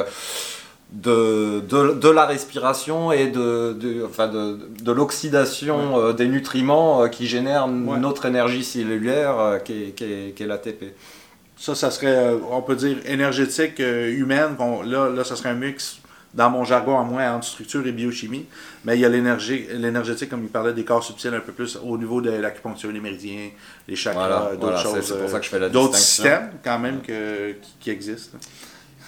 de, 0.92 1.60
de, 1.60 2.10
la 2.10 2.26
respiration 2.26 3.12
et 3.12 3.28
de, 3.28 3.74
de 3.74 4.06
enfin 4.06 4.30
de, 4.30 4.58
de 4.82 4.92
l'oxydation 4.92 6.00
euh, 6.00 6.14
des 6.14 6.28
nutriments 6.28 7.08
qui 7.10 7.28
génèrent 7.28 7.68
notre 7.68 8.26
énergie 8.26 8.64
cellulaire 8.64 9.60
qui 9.64 9.74
est, 9.74 10.34
qui 10.34 10.44
est, 10.44 10.48
l'ATP. 10.48 10.96
Ça, 11.58 11.76
ça 11.76 11.92
serait, 11.92 12.36
on 12.52 12.62
peut 12.62 12.76
dire, 12.76 12.98
énergétique 13.06 13.80
humaine. 13.80 14.56
Là, 14.86 15.10
là, 15.10 15.24
ça 15.24 15.36
serait 15.36 15.50
un 15.50 15.56
mix 15.56 16.00
dans 16.38 16.52
mon 16.52 16.64
jargon 16.64 17.00
à 17.00 17.04
moi, 17.04 17.24
entre 17.24 17.48
structure 17.48 17.86
et 17.88 17.92
biochimie. 17.92 18.46
Mais 18.86 18.96
il 18.96 19.02
y 19.02 19.06
a 19.06 19.10
l'énergétique, 19.10 20.30
comme 20.30 20.44
il 20.44 20.50
parlait 20.50 20.72
des 20.72 20.86
corps 20.86 21.04
subtils, 21.04 21.34
un 21.34 21.40
peu 21.40 21.52
plus 21.52 21.78
au 21.84 21.98
niveau 21.98 22.22
de 22.22 22.30
l'acupuncture, 22.30 22.92
les 22.92 23.00
méridiens, 23.00 23.50
les 23.88 23.96
chakras, 23.96 24.56
d'autres 24.56 24.80
choses. 24.80 25.02
C'est 25.02 25.20
pour 25.20 25.30
ça 25.30 25.40
que 25.40 25.46
je 25.46 25.50
fais 25.50 25.60
la 25.60 25.70
D'autres 25.70 25.98
systèmes, 25.98 26.52
quand 26.64 26.78
même, 26.78 27.02
que, 27.02 27.56
qui, 27.80 27.90
existent. 27.90 28.38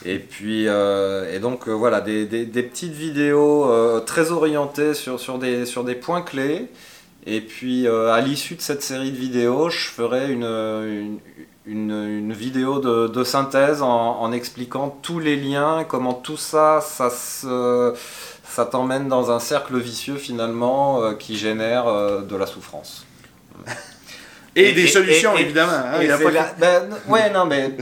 Et 0.06 0.18
puis, 0.18 0.68
euh, 0.68 1.32
et 1.32 1.40
donc, 1.40 1.68
euh, 1.68 1.72
voilà, 1.72 2.02
des, 2.02 2.26
des, 2.26 2.64
petites 2.64 2.94
vidéos 2.94 3.70
euh, 3.70 4.00
très 4.00 4.32
orientées 4.32 4.96
sur, 4.96 5.20
sur, 5.20 5.38
des, 5.38 5.68
sur 5.68 5.84
des 5.84 5.96
points 5.96 6.24
clés. 6.24 6.68
Et 7.28 7.42
puis, 7.42 7.86
à 7.88 8.22
l'issue 8.22 8.56
de 8.56 8.62
cette 8.62 8.82
série 8.82 9.12
de 9.12 9.18
vidéos, 9.18 9.70
je 9.70 9.90
ferai 9.90 10.32
une, 10.32 10.46
une 10.46 11.20
une, 11.66 12.34
vidéo 12.34 12.80
de, 12.80 13.24
synthèse 13.24 13.82
en, 13.82 14.32
expliquant 14.32 14.98
tous 15.02 15.20
les 15.20 15.36
liens, 15.36 15.86
comment 15.88 16.14
tout 16.14 16.38
ça, 16.38 16.82
ça, 16.82 17.10
ça 17.12 18.66
t'emmène 18.66 19.08
dans 19.08 19.32
un 19.32 19.40
cercle 19.40 19.78
vicieux 19.78 20.18
finalement 20.18 21.02
euh, 21.02 21.14
qui 21.14 21.38
génère 21.38 21.88
euh, 21.88 22.22
de 22.22 22.36
la 22.36 22.48
souffrance. 22.48 23.06
Et, 24.56 24.74
des 24.74 24.88
solutions 24.88 25.38
évidemment. 25.38 25.84
ouais, 27.08 27.30
non 27.30 27.46
mais 27.46 27.78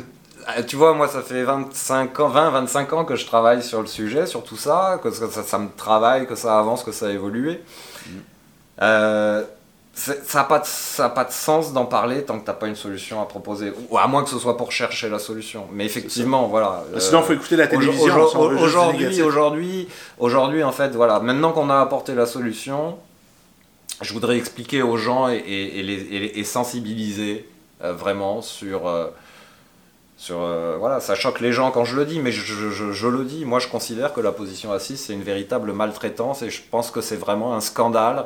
euh, 0.49 0.63
tu 0.63 0.75
vois, 0.75 0.93
moi, 0.93 1.07
ça 1.07 1.21
fait 1.21 1.43
25 1.43 2.19
ans, 2.19 2.29
20, 2.29 2.49
25 2.51 2.93
ans 2.93 3.05
que 3.05 3.15
je 3.15 3.25
travaille 3.25 3.61
sur 3.61 3.81
le 3.81 3.87
sujet, 3.87 4.25
sur 4.25 4.43
tout 4.43 4.55
ça, 4.55 4.99
que 5.03 5.11
ça, 5.11 5.27
ça 5.29 5.59
me 5.59 5.69
travaille, 5.75 6.25
que 6.25 6.35
ça 6.35 6.57
avance, 6.57 6.83
que 6.83 6.91
ça 6.91 7.07
a 7.07 7.09
évolué. 7.09 7.61
Mm. 8.05 8.11
Euh, 8.81 9.43
ça 9.97 10.13
n'a 10.35 10.43
pas, 10.43 10.59
de, 10.59 11.13
pas 11.15 11.23
de 11.23 11.31
sens 11.31 11.73
d'en 11.73 11.85
parler 11.85 12.23
tant 12.23 12.37
que 12.37 12.45
tu 12.45 12.51
n'as 12.51 12.53
pas 12.55 12.67
une 12.67 12.75
solution 12.75 13.19
à 13.19 13.25
proposer. 13.25 13.73
Ou 13.89 13.97
à 13.97 14.05
moins 14.05 14.23
que 14.23 14.29
ce 14.29 14.37
soit 14.37 14.55
pour 14.55 14.71
chercher 14.71 15.09
la 15.09 15.17
solution. 15.17 15.67
Mais 15.73 15.85
effectivement, 15.85 16.47
voilà. 16.47 16.83
Sinon, 16.99 17.21
il 17.21 17.25
faut 17.25 17.33
écouter 17.33 17.55
la 17.55 17.67
télévision. 17.67 18.15
Aujourd'hui, 18.15 19.21
aujourd'hui, 19.21 19.87
aujourd'hui, 20.19 20.63
en 20.63 20.71
fait, 20.71 20.89
voilà. 20.89 21.19
Maintenant 21.19 21.51
qu'on 21.51 21.71
a 21.71 21.79
apporté 21.79 22.13
la 22.13 22.27
solution, 22.27 22.99
je 24.01 24.13
voudrais 24.13 24.37
expliquer 24.37 24.83
aux 24.83 24.97
gens 24.97 25.29
et, 25.29 25.37
et, 25.37 25.81
les, 25.81 26.31
et 26.35 26.43
sensibiliser 26.43 27.49
euh, 27.83 27.93
vraiment 27.93 28.41
sur. 28.43 28.87
Euh, 28.87 29.07
sur 30.19 30.41
euh, 30.41 30.77
voilà, 30.79 30.99
ça 30.99 31.13
choque 31.13 31.39
les 31.41 31.51
gens 31.51 31.69
quand 31.69 31.85
je 31.85 31.95
le 31.95 32.03
dis, 32.03 32.19
mais 32.19 32.31
je, 32.31 32.41
je, 32.43 32.91
je, 32.91 33.07
le 33.07 33.23
dis. 33.23 33.45
Moi, 33.45 33.59
je 33.59 33.67
considère 33.67 34.13
que 34.13 34.21
la 34.21 34.31
position 34.31 34.71
assise, 34.71 34.99
c'est 34.99 35.13
une 35.13 35.21
véritable 35.21 35.73
maltraitance 35.73 36.41
et 36.41 36.49
je 36.49 36.61
pense 36.69 36.89
que 36.89 37.01
c'est 37.01 37.15
vraiment 37.15 37.55
un 37.55 37.61
scandale 37.61 38.25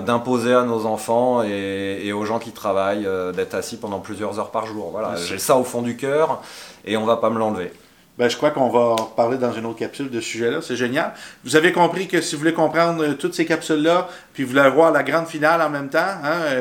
d'imposer 0.00 0.54
à 0.54 0.62
nos 0.62 0.86
enfants 0.86 1.42
et, 1.42 2.12
aux 2.12 2.24
gens 2.24 2.38
qui 2.38 2.52
travaillent 2.52 3.06
euh, 3.06 3.32
d'être 3.32 3.54
assis 3.54 3.76
pendant 3.76 4.00
plusieurs 4.00 4.38
heures 4.38 4.50
par 4.50 4.66
jour. 4.66 4.90
Voilà, 4.90 5.16
j'ai 5.16 5.38
ça 5.38 5.56
au 5.56 5.64
fond 5.64 5.82
du 5.82 5.96
cœur 5.96 6.42
et 6.84 6.96
on 6.96 7.04
va 7.04 7.16
pas 7.16 7.30
me 7.30 7.38
l'enlever. 7.38 7.72
Ben, 8.18 8.28
je 8.28 8.36
crois 8.36 8.50
qu'on 8.50 8.68
va 8.68 8.94
parler 9.16 9.38
dans 9.38 9.52
une 9.52 9.64
autre 9.64 9.78
capsule 9.78 10.10
de 10.10 10.20
ce 10.20 10.26
sujet-là. 10.26 10.58
C'est 10.60 10.76
génial. 10.76 11.14
Vous 11.44 11.56
avez 11.56 11.72
compris 11.72 12.08
que 12.08 12.20
si 12.20 12.34
vous 12.34 12.40
voulez 12.40 12.52
comprendre 12.52 13.02
euh, 13.02 13.14
toutes 13.14 13.34
ces 13.34 13.46
capsules-là, 13.46 14.08
puis 14.34 14.44
vous 14.44 14.50
voulez 14.50 14.68
voir 14.68 14.92
la 14.92 15.02
grande 15.02 15.26
finale 15.26 15.62
en 15.62 15.70
même 15.70 15.88
temps, 15.88 15.98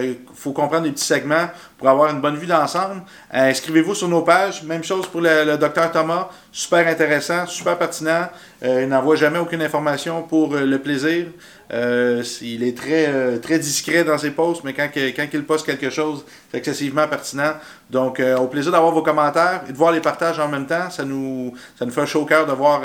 il 0.01 0.09
hein, 0.09 0.13
faut 0.33 0.53
comprendre 0.53 0.85
les 0.85 0.91
petits 0.91 1.03
segments 1.03 1.47
pour 1.81 1.89
avoir 1.89 2.11
une 2.11 2.21
bonne 2.21 2.37
vue 2.37 2.47
d'ensemble. 2.47 3.01
Inscrivez-vous 3.31 3.95
sur 3.95 4.07
nos 4.07 4.21
pages. 4.21 4.63
Même 4.63 4.83
chose 4.83 5.07
pour 5.07 5.19
le, 5.19 5.43
le 5.43 5.57
docteur 5.57 5.91
Thomas. 5.91 6.29
Super 6.53 6.87
intéressant, 6.87 7.47
super 7.47 7.77
pertinent. 7.77 8.29
il 8.61 8.87
n'envoie 8.87 9.15
jamais 9.15 9.39
aucune 9.39 9.61
information 9.61 10.21
pour 10.21 10.53
le 10.55 10.77
plaisir. 10.79 11.25
Euh, 11.73 12.21
il 12.41 12.63
est 12.63 12.77
très, 12.77 13.07
euh, 13.07 13.37
très 13.37 13.57
discret 13.57 14.03
dans 14.03 14.17
ses 14.17 14.31
posts, 14.31 14.63
mais 14.63 14.73
quand, 14.73 14.89
quand 14.93 15.27
il 15.31 15.43
poste 15.45 15.65
quelque 15.65 15.89
chose, 15.89 16.25
c'est 16.51 16.57
excessivement 16.57 17.07
pertinent. 17.07 17.53
Donc, 17.89 18.19
euh, 18.19 18.37
au 18.37 18.47
plaisir 18.47 18.71
d'avoir 18.71 18.91
vos 18.91 19.01
commentaires 19.01 19.61
et 19.67 19.71
de 19.71 19.77
voir 19.77 19.91
les 19.91 20.01
partages 20.01 20.39
en 20.39 20.49
même 20.49 20.65
temps. 20.65 20.89
Ça 20.89 21.05
nous, 21.05 21.53
ça 21.79 21.85
nous 21.85 21.91
fait 21.91 22.05
chaud 22.05 22.21
au 22.21 22.25
cœur 22.25 22.45
de 22.45 22.51
voir 22.51 22.81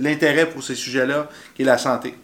l'intérêt 0.00 0.46
pour 0.46 0.62
ces 0.62 0.74
sujets-là, 0.74 1.28
qui 1.54 1.62
est 1.62 1.66
la 1.66 1.78
santé. 1.78 2.14